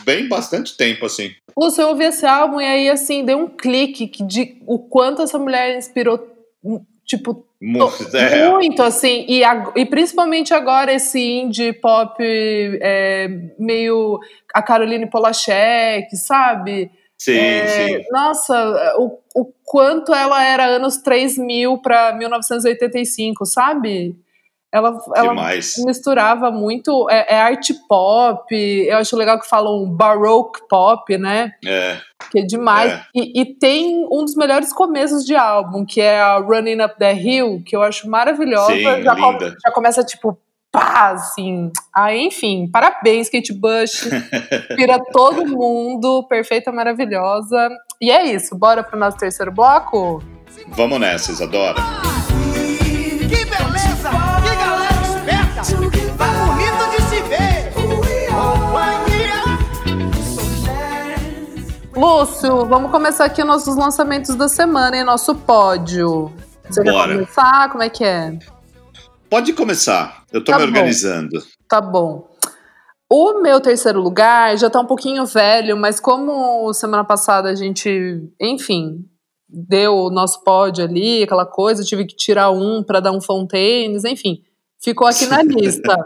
[0.03, 1.31] Bem bastante tempo, assim.
[1.57, 5.21] Lúcio, eu ouvi esse álbum e aí, assim, deu um clique que de o quanto
[5.21, 6.27] essa mulher inspirou,
[6.63, 9.43] um, tipo, Mu- é, Muito, assim, e,
[9.75, 13.27] e principalmente agora esse indie pop é,
[13.59, 14.19] meio
[14.51, 16.89] a Caroline Polachek, sabe?
[17.19, 18.03] sim, É, sim.
[18.11, 24.15] Nossa, o, o quanto ela era anos 3000 para 1985, sabe?
[24.71, 25.33] Ela, ela
[25.85, 31.51] misturava muito, é, é arte pop, eu acho legal que falam baroque pop, né?
[31.65, 31.97] É,
[32.31, 32.93] Que é demais.
[32.93, 33.03] É.
[33.13, 37.13] E, e tem um dos melhores começos de álbum, que é a Running Up the
[37.13, 38.73] Hill, que eu acho maravilhosa.
[38.73, 40.39] Sim, já, já começa tipo,
[40.71, 41.69] pá, assim.
[41.93, 44.07] Ah, enfim, parabéns, Kate Bush.
[44.71, 47.69] Inspira todo mundo, perfeita, maravilhosa.
[47.99, 50.23] E é isso, bora pro nosso terceiro bloco?
[50.69, 51.81] vamos nessa, Isadora.
[55.61, 55.67] Tá
[56.47, 57.71] bonito de se ver!
[61.95, 65.03] Lúcio, vamos começar aqui nossos lançamentos da semana, hein?
[65.03, 66.31] Nosso pódio.
[66.67, 67.13] Você quer Bora.
[67.13, 67.69] começar?
[67.69, 68.39] Como é que é?
[69.29, 70.23] Pode começar.
[70.33, 70.69] Eu tô Tá me bom.
[70.71, 71.43] organizando.
[71.69, 72.27] Tá bom.
[73.07, 78.19] O meu terceiro lugar já tá um pouquinho velho, mas como semana passada a gente,
[78.41, 79.05] enfim,
[79.47, 84.05] deu o nosso pódio ali, aquela coisa, tive que tirar um pra dar um Fontaines,
[84.05, 84.41] enfim,
[84.83, 85.95] ficou aqui na lista.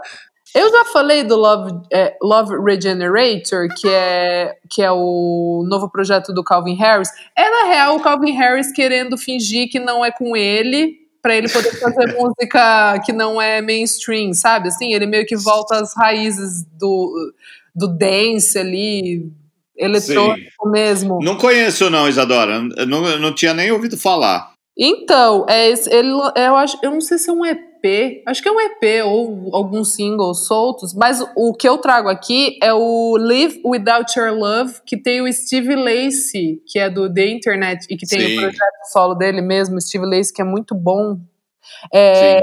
[0.56, 6.32] Eu já falei do Love, é, Love Regenerator, que é, que é o novo projeto
[6.34, 7.10] do Calvin Harris.
[7.38, 11.50] É, na real, o Calvin Harris querendo fingir que não é com ele, pra ele
[11.50, 14.70] poder fazer música que não é mainstream, sabe?
[14.70, 17.34] Assim, ele meio que volta às raízes do,
[17.76, 19.30] do dance ali,
[19.76, 21.20] eletrônico mesmo.
[21.22, 22.64] Não conheço, não, Isadora.
[22.78, 24.54] Eu não, eu não tinha nem ouvido falar.
[24.78, 27.60] Então, é ele, eu acho, eu não sei se é um EP,
[28.26, 32.58] acho que é um EP ou alguns singles soltos, mas o que eu trago aqui
[32.62, 37.28] é o Live Without Your Love, que tem o Steve Lacy, que é do The
[37.28, 38.38] Internet e que tem Sim.
[38.38, 41.18] o projeto solo dele mesmo, Steve Lacy, que é muito bom.
[41.94, 42.42] É,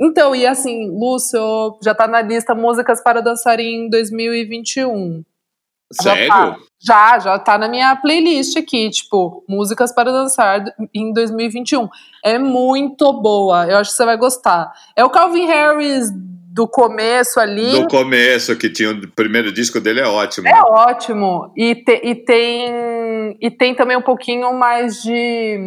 [0.00, 5.22] então, e assim, Lúcio, já tá na lista músicas para dançar em 2021.
[6.02, 6.28] Já Sério?
[6.28, 6.56] tá.
[6.84, 11.88] Já, já tá na minha playlist aqui, tipo, músicas para dançar em 2021.
[12.24, 14.72] É muito boa, eu acho que você vai gostar.
[14.96, 16.10] É o Calvin Harris
[16.52, 17.70] do começo ali.
[17.82, 20.48] Do começo, que tinha o primeiro disco dele, é ótimo.
[20.48, 21.52] É ótimo.
[21.56, 25.58] E, te- e tem, e tem também um pouquinho mais de.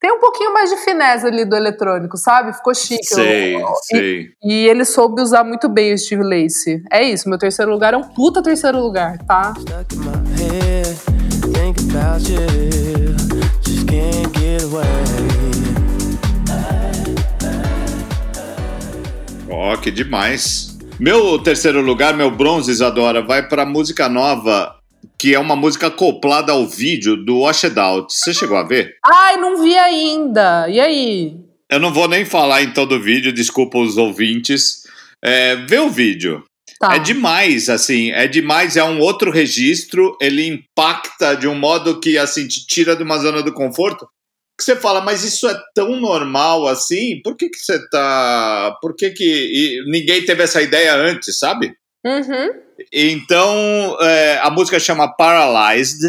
[0.00, 2.54] Tem um pouquinho mais de finesse ali do eletrônico, sabe?
[2.54, 3.04] Ficou chique.
[3.04, 4.30] Sei, Eu- sei.
[4.42, 6.82] E ele soube usar muito bem o Steve Lacy.
[6.90, 9.52] É isso, meu terceiro lugar é um puta terceiro lugar, tá?
[19.48, 20.78] Ó, que demais.
[20.98, 24.74] Meu terceiro lugar, meu bronze, Isadora, vai pra música nova,
[25.20, 28.10] que é uma música acoplada ao vídeo do Washed Out.
[28.10, 28.96] Você chegou a ver?
[29.04, 30.66] Ai, não vi ainda.
[30.66, 31.36] E aí?
[31.70, 34.84] Eu não vou nem falar em todo o vídeo, desculpa os ouvintes.
[35.22, 36.42] É, vê o vídeo.
[36.78, 36.94] Tá.
[36.94, 42.16] É demais, assim, é demais, é um outro registro, ele impacta de um modo que,
[42.16, 44.08] assim, te tira de uma zona do conforto,
[44.58, 48.74] que você fala, mas isso é tão normal assim, por que que você tá...
[48.80, 49.24] por que que...
[49.24, 51.74] e ninguém teve essa ideia antes, sabe?
[52.04, 52.50] Uhum.
[52.92, 56.00] Então, é, a música chama Paralyzed,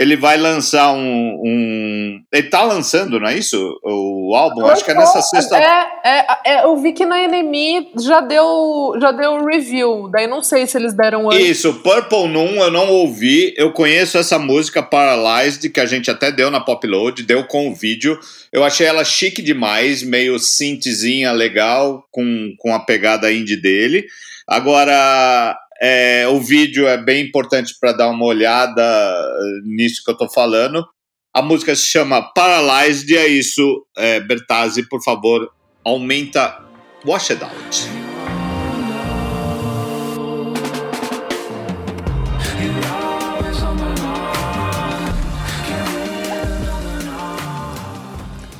[0.00, 2.22] ele vai lançar um, um...
[2.32, 3.58] Ele tá lançando, não é isso?
[3.84, 5.58] O álbum, acho que é nessa sexta...
[5.58, 10.08] É, é, é, eu vi que na NME já deu, já deu review.
[10.10, 11.46] Daí não sei se eles deram antes.
[11.46, 13.52] Isso, Purple Noon eu não ouvi.
[13.58, 17.74] Eu conheço essa música Paralyzed, que a gente até deu na Popload, deu com o
[17.74, 18.18] vídeo.
[18.50, 24.06] Eu achei ela chique demais, meio synthzinha legal, com, com a pegada indie dele.
[24.50, 30.16] Agora, é, o vídeo é bem importante para dar uma olhada eh, nisso que eu
[30.16, 30.84] tô falando.
[31.32, 33.86] A música se chama Paralyzed e é isso.
[33.96, 35.48] É, Bertazzi, por favor,
[35.84, 36.60] aumenta
[37.06, 37.88] Wash It Out.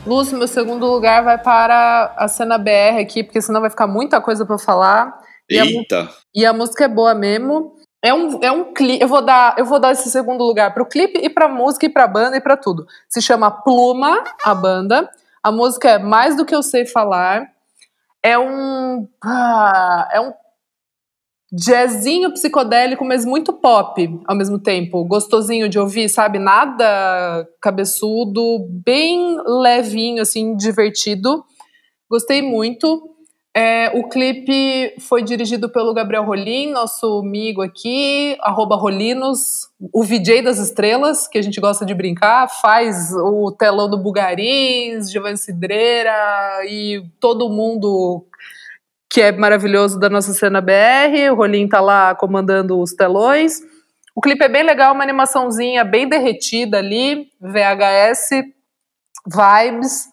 [0.06, 4.20] Lúcio, meu segundo lugar vai para a cena BR aqui, porque senão vai ficar muita
[4.20, 5.28] coisa eu falar.
[5.50, 6.08] E a, Eita!
[6.34, 7.74] e a música é boa mesmo.
[8.02, 9.02] É um, é um clipe.
[9.02, 11.90] Eu vou dar, eu vou dar esse segundo lugar pro clipe e pra música e
[11.90, 12.86] pra banda e pra tudo.
[13.08, 15.10] Se chama Pluma, a banda.
[15.42, 17.46] A música é Mais do que eu sei falar.
[18.22, 20.32] É um ah, é um
[21.52, 25.04] jazzinho psicodélico, mas muito pop ao mesmo tempo.
[25.04, 26.38] Gostosinho de ouvir, sabe?
[26.38, 31.44] Nada cabeçudo, bem levinho, assim, divertido.
[32.08, 33.16] Gostei muito.
[33.54, 40.42] É, o clipe foi dirigido pelo Gabriel Rolim, nosso amigo aqui, arroba Rolinos, o VJ
[40.42, 46.12] das estrelas, que a gente gosta de brincar, faz o telão do Bugarins, Giovanni Cidreira
[46.64, 48.24] e todo mundo
[49.12, 51.32] que é maravilhoso da nossa cena BR.
[51.32, 53.60] O Rolim tá lá comandando os telões.
[54.14, 58.44] O clipe é bem legal, uma animaçãozinha bem derretida ali, VHS,
[59.26, 60.09] vibes.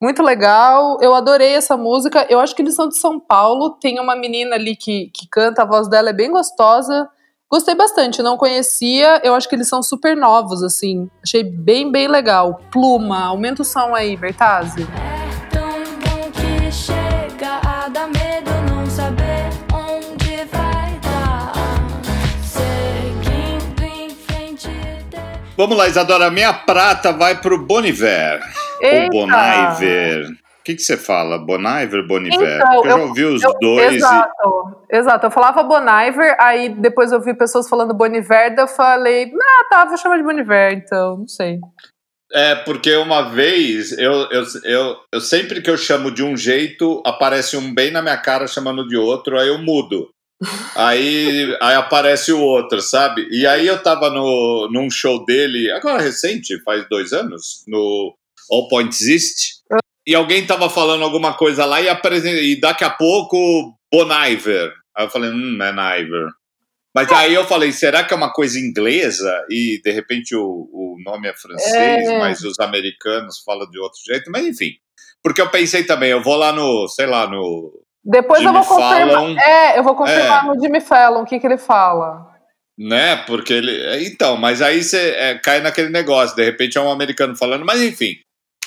[0.00, 2.26] Muito legal, eu adorei essa música.
[2.30, 3.70] Eu acho que eles são de São Paulo.
[3.80, 7.06] Tem uma menina ali que, que canta, a voz dela é bem gostosa.
[7.50, 9.20] Gostei bastante, não conhecia.
[9.22, 11.10] Eu acho que eles são super novos, assim.
[11.22, 12.60] Achei bem, bem legal.
[12.72, 14.82] Pluma, aumenta o som aí, Bertazzi.
[14.84, 21.52] É tão bom que chega a dar medo não saber onde vai dar.
[22.42, 24.68] Seguindo em frente.
[25.10, 26.30] de- Vamos lá, Isadora.
[26.30, 28.40] Minha prata vai pro Boniver.
[28.82, 29.10] Ou Eita!
[29.10, 30.26] Boniver.
[30.30, 31.38] O que, que você fala?
[31.38, 32.56] Boniver, Boniver?
[32.56, 33.92] Então, Porque eu já ouvi os Eu- dois.
[33.92, 35.26] e- Exato, exato.
[35.26, 39.84] Eu falava Boniver, aí depois eu vi pessoas falando Boniver, daí eu falei, ah, tá,
[39.86, 41.58] vou chamar de Boniver, então, não sei.
[42.32, 47.02] É, porque uma vez, eu, eu, eu, eu sempre que eu chamo de um jeito,
[47.04, 50.08] aparece um bem na minha cara chamando de outro, aí eu mudo.
[50.74, 53.28] Aí, aí aparece o outro, sabe?
[53.30, 58.14] E aí eu tava no, num show dele, agora recente, faz dois anos, no
[58.50, 59.36] All Points East,
[60.06, 64.72] e alguém tava falando alguma coisa lá e, apresen- e daqui a pouco Boniver.
[64.96, 66.26] Aí eu falei, hum, é Niver.
[66.94, 69.32] Mas aí eu falei, será que é uma coisa inglesa?
[69.48, 72.18] E de repente o, o nome é francês, É.
[72.18, 74.72] mas os americanos falam de outro jeito, mas enfim.
[75.22, 77.72] Porque eu pensei também, eu vou lá no, sei lá, no.
[78.02, 79.08] Depois eu Jimmy vou confirmar.
[79.14, 79.38] Fallon.
[79.38, 80.46] É, eu vou confirmar É.
[80.48, 82.26] no Jimmy Fallon o que, que ele fala.
[82.78, 83.16] Né?
[83.26, 84.06] Porque ele.
[84.06, 87.80] Então, mas aí você é, cai naquele negócio, de repente é um americano falando, mas
[87.82, 88.14] enfim.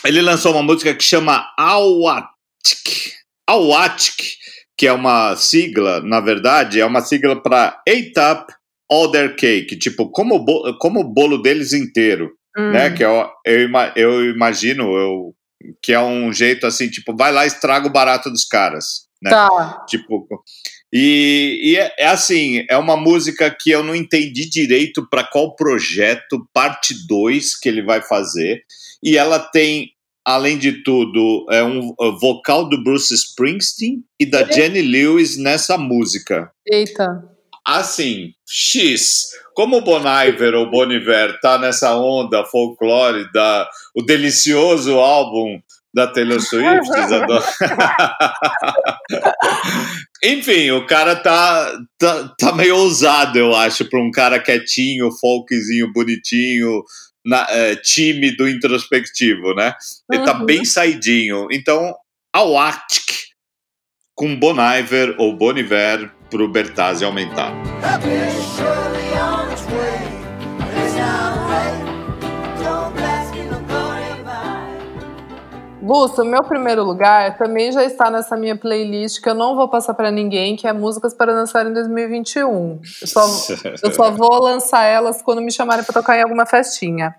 [0.06, 3.14] Ele lançou uma música que chama Awatik.
[3.48, 4.36] Awatik,
[4.78, 8.54] que é uma sigla, na verdade, é uma sigla para Ate Up
[8.92, 10.44] All Their Cake, tipo, como,
[10.78, 12.32] como o bolo deles inteiro.
[12.58, 12.72] Hum.
[12.72, 12.92] né?
[12.92, 15.36] Que eu, eu, ima- eu imagino eu,
[15.82, 19.32] que é um jeito assim, tipo, vai lá e estraga o barato dos caras, né?
[19.32, 19.86] Tá.
[19.88, 20.28] Tipo,
[20.94, 25.56] e, e é, é assim, é uma música que eu não entendi direito para qual
[25.56, 28.62] projeto, parte 2 que ele vai fazer.
[29.02, 29.90] E ela tem,
[30.26, 35.78] além de tudo, é um uh, vocal do Bruce Springsteen e da Jenny Lewis nessa
[35.78, 36.52] música.
[36.66, 37.24] Eita.
[37.66, 39.32] assim, X.
[39.54, 45.60] Como o Bon Iver ou Bon Iver tá nessa onda folclore da o delicioso álbum
[45.94, 47.44] da Taylor Swift, Isadora.
[50.24, 55.92] Enfim, o cara tá, tá, tá meio ousado, eu acho, para um cara quietinho, folkzinho,
[55.94, 56.82] bonitinho,
[57.26, 59.74] na, é, tímido, introspectivo, né?
[60.12, 60.46] Ele tá Uhum.
[60.46, 61.48] bem saidinho.
[61.52, 61.94] Então,
[62.34, 63.04] ao Arctic
[64.16, 67.52] com Bon Iver ou Bon Iver pro Bertazzi aumentar.
[68.56, 69.13] Surely
[75.84, 75.88] by.
[75.88, 79.70] Lúcio, o meu primeiro lugar também já está nessa minha playlist que eu não vou
[79.70, 82.80] passar pra ninguém, que é músicas para dançar em 2021.
[83.02, 83.22] Eu só,
[83.84, 87.16] eu só vou lançar elas quando me chamarem pra tocar em alguma festinha.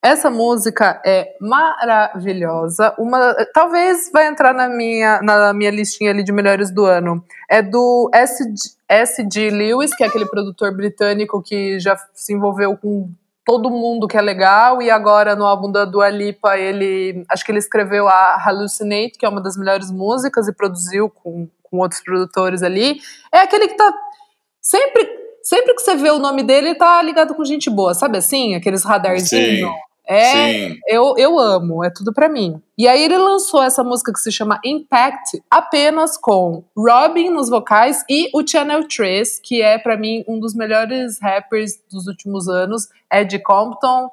[0.00, 2.94] Essa música é maravilhosa.
[2.98, 7.24] Uma, talvez vai entrar na minha, na minha listinha ali de melhores do ano.
[7.50, 8.08] É do.
[8.88, 9.50] S.G.
[9.50, 13.10] Lewis, que é aquele produtor britânico que já se envolveu com
[13.48, 17.50] todo mundo que é legal e agora no álbum da Dua Lipa ele acho que
[17.50, 22.02] ele escreveu a Hallucinate que é uma das melhores músicas e produziu com, com outros
[22.02, 23.00] produtores ali.
[23.32, 23.90] É aquele que tá
[24.60, 25.08] sempre
[25.42, 28.54] sempre que você vê o nome dele tá ligado com gente boa sabe assim?
[28.54, 29.70] Aqueles radarzinhos
[30.08, 30.78] é Sim.
[30.88, 32.62] eu, eu amo, é tudo pra mim.
[32.78, 38.02] E aí ele lançou essa música que se chama Impact apenas com Robin nos vocais
[38.08, 42.88] e o Channel 3, que é pra mim um dos melhores rappers dos últimos anos,
[43.12, 44.10] Ed Compton.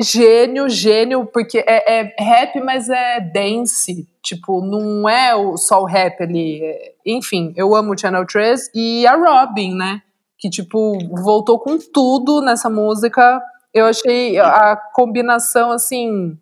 [0.00, 4.08] Gênio, gênio, porque é, é rap, mas é dance.
[4.22, 6.64] Tipo, não é só o rap ali.
[6.64, 10.02] É- enfim, eu amo o Channel 3 e a Robin, né?
[10.38, 13.40] Que, tipo, voltou com tudo nessa música.
[13.74, 16.38] Eu achei a combinação, assim,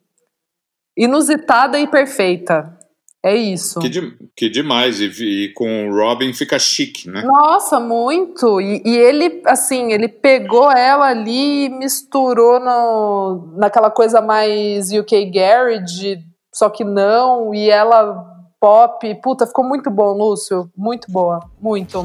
[0.96, 2.78] inusitada e perfeita.
[3.24, 3.78] É isso.
[3.78, 5.00] Que, de- que demais.
[5.00, 5.04] E,
[5.44, 7.22] e com o Robin fica chique, né?
[7.22, 8.60] Nossa, muito.
[8.60, 15.26] E, e ele, assim, ele pegou ela ali e misturou no, naquela coisa mais UK
[15.30, 16.18] Garage,
[16.52, 18.28] só que não, e ela
[18.60, 19.14] pop.
[19.22, 20.68] Puta, ficou muito bom, Lúcio.
[20.76, 21.48] Muito boa.
[21.60, 22.04] Muito.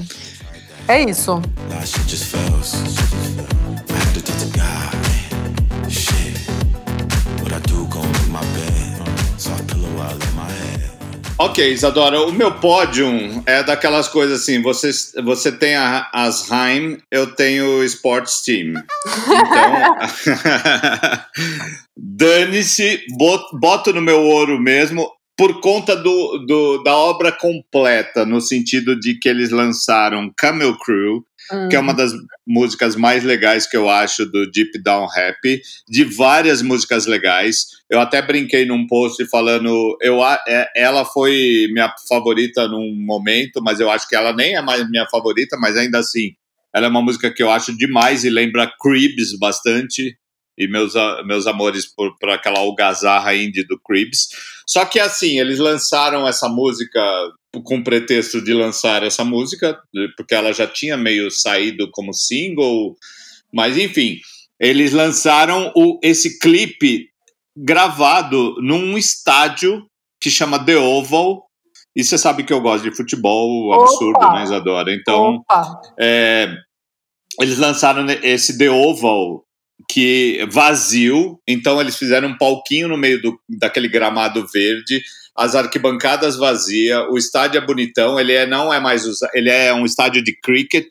[0.87, 1.41] É isso.
[1.73, 1.97] Last
[11.49, 13.07] Ok, Isadora, o meu pódio
[13.45, 14.91] é daquelas coisas assim, você,
[15.23, 18.73] você tem a, as Heim, eu tenho o Sports Team.
[19.27, 19.97] Então,
[21.95, 28.41] dane-se, bot- boto no meu ouro mesmo, por conta do, do- da obra completa, no
[28.41, 31.23] sentido de que eles lançaram Camel Crew,
[31.69, 32.11] que é uma das
[32.45, 37.65] músicas mais legais que eu acho do Deep Down Rap, de várias músicas legais.
[37.89, 43.79] Eu até brinquei num post falando, eu, é- ela foi minha favorita num momento, mas
[43.79, 46.31] eu acho que ela nem é mais minha favorita, mas ainda assim,
[46.73, 50.17] ela é uma música que eu acho demais e lembra Cribs bastante.
[50.57, 50.93] E meus,
[51.25, 54.29] meus amores por, por aquela algazarra indie do Cribs.
[54.65, 56.99] Só que assim, eles lançaram essa música
[57.63, 59.79] com pretexto de lançar essa música,
[60.15, 62.95] porque ela já tinha meio saído como single,
[63.53, 64.17] mas enfim,
[64.59, 67.09] eles lançaram o, esse clipe
[67.55, 69.85] gravado num estádio
[70.19, 71.45] que chama The Oval.
[71.95, 74.33] E você sabe que eu gosto de futebol absurdo, Opa!
[74.33, 74.93] né, Isadora?
[74.93, 75.43] Então,
[75.99, 76.55] é,
[77.41, 79.46] eles lançaram esse The Oval
[79.89, 85.01] que vazio, então eles fizeram um palquinho no meio do, daquele gramado verde,
[85.35, 89.73] as arquibancadas vazias, o estádio é bonitão, ele é, não é mais usa- ele é
[89.73, 90.87] um estádio de cricket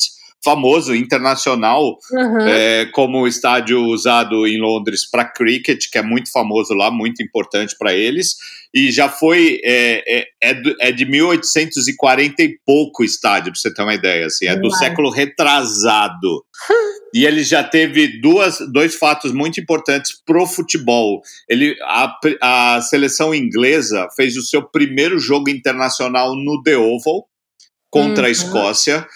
[0.47, 2.41] famoso internacional, Uhum.
[2.47, 7.21] é, como o estádio usado em Londres para cricket, que é muito famoso lá, muito
[7.23, 8.37] importante para eles,
[8.73, 13.83] e já foi é, é, é, é de 1840 e pouco estádio, para você ter
[13.83, 14.79] uma ideia, assim, é do Demais.
[14.79, 16.45] século retrasado.
[17.15, 21.23] E ele já teve duas, dois fatos muito importantes pro futebol.
[21.49, 27.25] Ele, a, a seleção inglesa fez o seu primeiro jogo internacional no The Oval
[27.89, 28.33] contra a Uhum.
[28.33, 29.07] Escócia.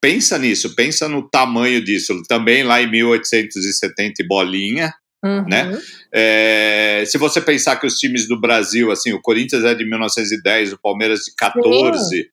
[0.00, 2.22] Pensa nisso, pensa no tamanho disso.
[2.28, 4.94] Também lá em 1870 e bolinha.
[5.24, 5.44] Uhum.
[5.48, 5.80] né?
[6.12, 10.74] É, se você pensar que os times do Brasil, assim, o Corinthians é de 1910,
[10.74, 12.28] o Palmeiras de 14,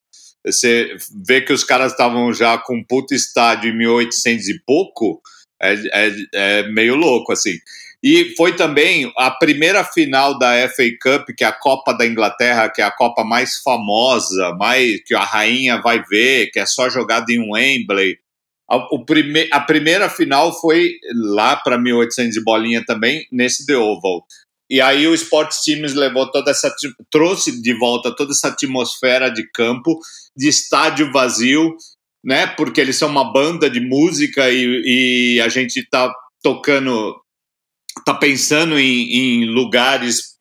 [0.45, 5.21] você vê que os caras estavam já com um puto estádio em 1800 e pouco,
[5.61, 7.57] é, é, é meio louco, assim.
[8.03, 12.69] E foi também a primeira final da FA Cup, que é a Copa da Inglaterra,
[12.69, 16.89] que é a Copa mais famosa, mais que a rainha vai ver, que é só
[16.89, 18.17] jogada em Wembley.
[18.69, 23.77] A, o prime, a primeira final foi lá para 1800 e bolinha também, nesse The
[23.77, 24.25] Oval.
[24.69, 26.73] E aí o Sports Teams levou toda essa
[27.11, 29.99] trouxe de volta toda essa atmosfera de campo,
[30.35, 31.75] de estádio vazio
[32.23, 32.47] né?
[32.47, 37.15] Porque eles são uma banda de música e, e a gente tá tocando,
[38.05, 40.35] tá pensando em, em lugares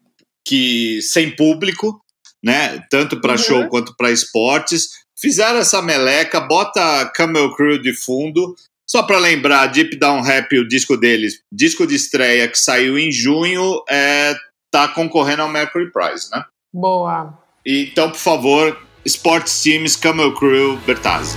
[0.44, 2.00] que sem público,
[2.42, 2.82] né?
[2.90, 3.38] Tanto para Uhum.
[3.38, 4.88] show quanto para esportes.
[5.18, 8.54] Fizeram essa meleca, bota Camel Crew de fundo.
[8.86, 13.12] Só para lembrar, Deep Down Rap, o disco deles, disco de estreia que saiu em
[13.12, 14.34] junho, é,
[14.70, 16.44] tá concorrendo ao Mercury Prize, né?
[16.72, 17.38] Boa.
[17.64, 21.36] E, Então, por favor, Sports Teams, Camel Crew, Bertazzi.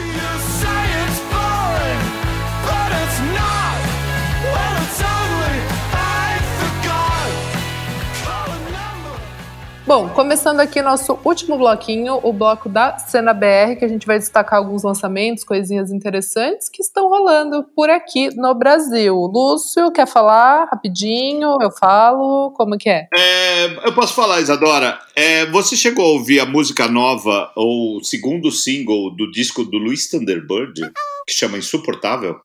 [9.96, 14.18] Bom, começando aqui nosso último bloquinho, o bloco da Cena BR, que a gente vai
[14.18, 19.14] destacar alguns lançamentos, coisinhas interessantes que estão rolando por aqui no Brasil.
[19.14, 21.60] Lúcio, quer falar rapidinho?
[21.62, 23.08] Eu falo, como que é?
[23.14, 28.04] É, eu posso falar, Isadora, é, você chegou a ouvir a música nova, ou o
[28.04, 30.91] segundo single do disco do Luiz Thunderbird,
[31.28, 32.39] que chama Insuportável?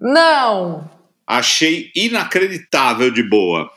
[0.00, 0.88] Não!
[1.26, 3.70] Achei inacreditável de boa.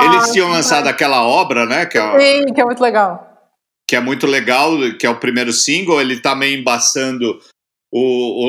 [0.00, 1.86] Eles Ah, tinham lançado aquela obra, né?
[1.86, 3.28] Que é, Sim, que é muito legal.
[3.88, 6.00] que é muito legal, que é o primeiro single.
[6.00, 7.38] Ele tá meio embaçando
[7.92, 8.00] o,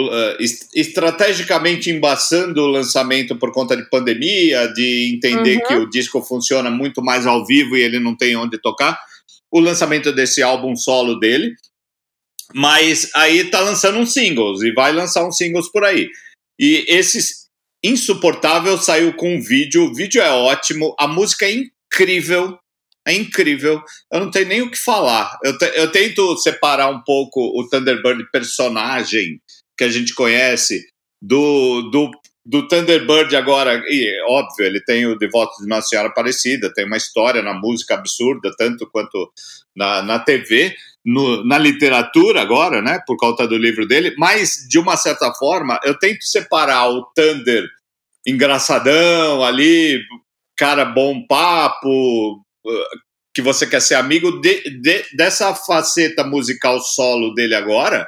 [0.08, 5.68] o, est- estrategicamente embaçando o lançamento por conta de pandemia, de entender Uhum.
[5.68, 8.98] que o disco funciona muito mais ao vivo e ele não tem onde tocar.
[9.52, 11.54] O lançamento desse álbum solo dele.
[12.54, 16.10] Mas aí tá lançando uns singles e vai lançar uns singles por aí.
[16.60, 17.20] E esse
[17.84, 22.58] Insuportável saiu com um vídeo, o vídeo é ótimo, a música é incrível,
[23.06, 23.82] é incrível.
[24.12, 25.38] Eu não tenho nem o que falar.
[25.44, 29.42] Eu, te- eu tento separar um pouco o Thunderbird personagem
[29.78, 30.82] que a gente conhece
[31.22, 32.10] do, do,
[32.46, 33.82] do Thunderbird agora.
[33.88, 37.96] E, óbvio, ele tem o Devoto de Nossa Senhora Aparecida, tem uma história na música
[37.96, 39.32] absurda, tanto quanto
[39.76, 40.76] na, na TV.
[41.06, 45.78] no- na literatura agora, né, por conta do livro dele, mas de uma certa forma
[45.84, 47.66] eu tento separar o Thunder
[48.26, 50.02] engraçadão ali,
[50.58, 52.42] cara bom papo,
[53.36, 58.08] que você quer ser amigo de, de- dessa faceta musical solo dele agora.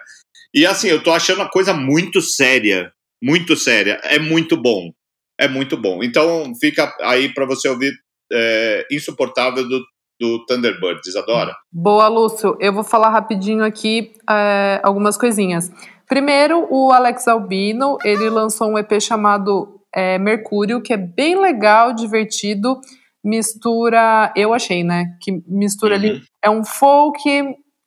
[0.54, 2.92] E assim, eu tô achando a coisa muito séria,
[3.26, 4.00] muito séria.
[4.04, 4.92] É muito bom,
[5.40, 6.04] é muito bom.
[6.04, 7.92] Então fica aí para você ouvir
[8.32, 9.84] é, Insuportável do,
[10.20, 11.56] do Thunderbird, Isadora.
[11.72, 12.56] Boa, Lúcio.
[12.60, 15.72] Eu vou falar rapidinho aqui é, algumas coisinhas.
[16.08, 21.94] Primeiro, o Alex Albino, ele lançou um EP chamado é, Mercúrio, que é bem legal,
[21.94, 22.80] divertido,
[23.24, 27.20] mistura, eu achei, né, que mistura ali, é um folk,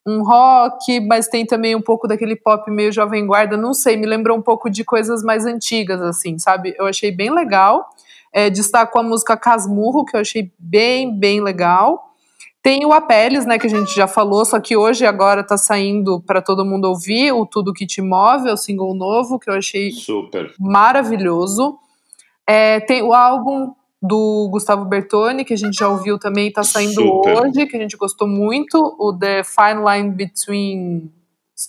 [0.09, 4.07] um rock, mas tem também um pouco daquele pop meio jovem guarda, não sei, me
[4.07, 6.75] lembrou um pouco de coisas mais antigas, assim, sabe?
[6.79, 7.91] Eu achei bem legal.
[8.33, 12.09] É, destaco a música Casmurro, que eu achei bem, bem legal.
[12.63, 16.21] Tem o Apeles, né, que a gente já falou, só que hoje agora tá saindo
[16.21, 19.55] para todo mundo ouvir o Tudo Que Te Move, é o single novo, que eu
[19.55, 20.53] achei Super.
[20.59, 21.79] maravilhoso.
[22.47, 26.95] É, tem o álbum do Gustavo Bertoni, que a gente já ouviu também, tá saindo
[26.95, 27.37] Super.
[27.37, 31.13] hoje, que a gente gostou muito, o The Fine Line Between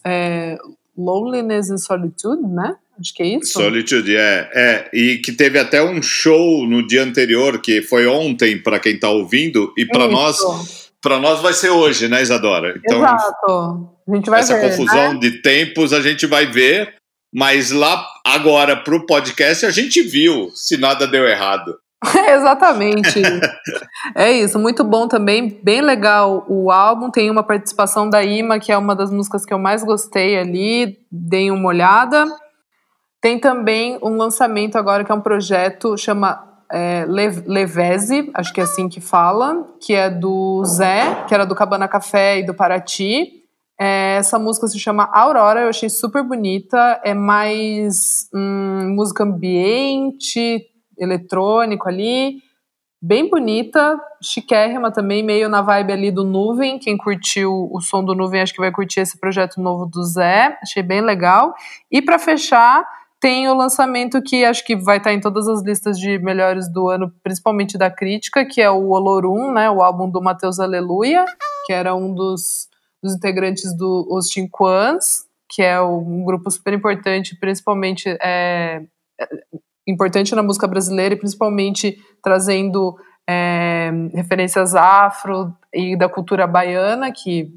[0.06, 0.58] é,
[0.98, 2.76] Loneliness and Solitude, né?
[3.00, 3.54] Acho que é isso.
[3.54, 4.90] Solitude, é, é.
[4.94, 9.10] E que teve até um show no dia anterior, que foi ontem, para quem tá
[9.10, 10.38] ouvindo, e para nós,
[11.02, 12.76] para nós vai ser hoje, né, Isadora?
[12.78, 13.90] Então, Exato.
[14.08, 15.20] A gente vai essa ver, confusão né?
[15.20, 16.96] de tempos a gente vai ver,
[17.34, 21.78] mas lá agora pro podcast a gente viu se nada deu errado.
[22.30, 23.22] Exatamente.
[24.16, 27.10] é isso, muito bom também, bem legal o álbum.
[27.12, 30.97] Tem uma participação da Ima, que é uma das músicas que eu mais gostei ali.
[31.12, 32.26] Deem uma olhada.
[33.22, 36.41] Tem também um lançamento agora que é um projeto, chama
[36.72, 41.45] é, Le- Levese, acho que é assim que fala, que é do Zé, que era
[41.45, 43.39] do Cabana Café e do Paraty.
[43.78, 47.02] É, essa música se chama Aurora, eu achei super bonita.
[47.04, 50.62] É mais hum, música ambiente,
[51.00, 52.41] eletrônico ali.
[53.02, 56.78] Bem bonita, chiquérrima também, meio na vibe ali do Nuvem.
[56.78, 60.58] Quem curtiu o som do Nuvem, acho que vai curtir esse projeto novo do Zé.
[60.62, 61.54] Achei bem legal.
[61.89, 62.86] E para fechar,
[63.20, 66.89] tem o lançamento que acho que vai estar em todas as listas de melhores do
[66.89, 71.26] ano, principalmente da crítica, que é o Olorum, né, o álbum do Matheus Aleluia,
[71.66, 72.70] que era um dos,
[73.04, 74.28] dos integrantes do Os
[75.50, 78.84] que é um grupo super importante, principalmente é,
[79.88, 82.96] importante na música brasileira e principalmente trazendo
[83.28, 87.54] é, referências afro e da cultura baiana, que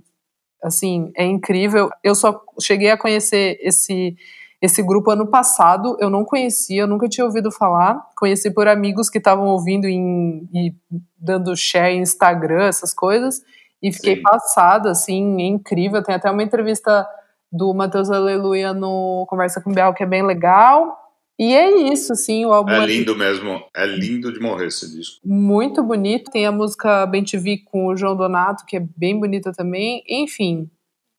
[0.62, 1.90] assim é incrível.
[2.02, 4.16] Eu só cheguei a conhecer esse
[4.62, 8.00] esse grupo ano passado, eu não conhecia, eu nunca tinha ouvido falar.
[8.16, 10.72] Conheci por amigos que estavam ouvindo em, e
[11.18, 13.42] dando share em Instagram, essas coisas,
[13.82, 14.22] e fiquei Sim.
[14.22, 16.00] passada, assim, é incrível.
[16.00, 17.04] Tem até uma entrevista
[17.50, 20.96] do Matheus Aleluia no Conversa com Bial, que é bem legal.
[21.38, 23.62] E é isso, assim, o álbum É lindo mesmo.
[23.74, 25.20] É lindo de morrer esse disco.
[25.24, 26.30] muito bonito.
[26.30, 30.04] Tem a música Bem Te Vi com o João Donato, que é bem bonita também.
[30.08, 30.70] Enfim,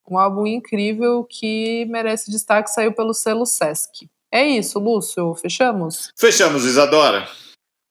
[0.09, 4.09] um álbum incrível que merece destaque, saiu pelo selo Sesc.
[4.31, 6.11] É isso, Lúcio, fechamos?
[6.17, 7.27] Fechamos, Isadora.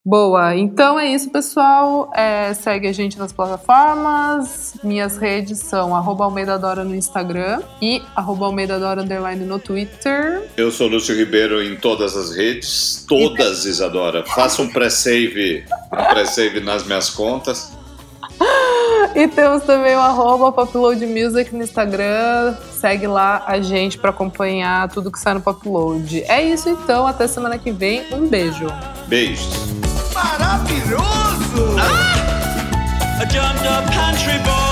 [0.04, 2.10] Boa, então é isso, pessoal.
[2.12, 4.74] É, segue a gente nas plataformas.
[4.82, 10.50] Minhas redes são arroba Almeida Dora no Instagram e arroba Almeida Dora underline no Twitter.
[10.56, 13.06] Eu sou Lúcio Ribeiro em todas as redes.
[13.08, 14.24] Todas, Isadora.
[14.26, 15.64] Faça um pré-save.
[15.92, 17.70] Um pré-save nas minhas contas.
[19.14, 22.56] E temos também o arroba Popload Music no Instagram.
[22.72, 26.24] Segue lá a gente para acompanhar tudo que sai no Popload.
[26.26, 28.02] É isso então, até semana que vem.
[28.12, 28.66] Um beijo.
[29.06, 29.91] Beijos.
[30.22, 31.76] Maravilhoso!
[33.20, 34.71] A jumped up country boy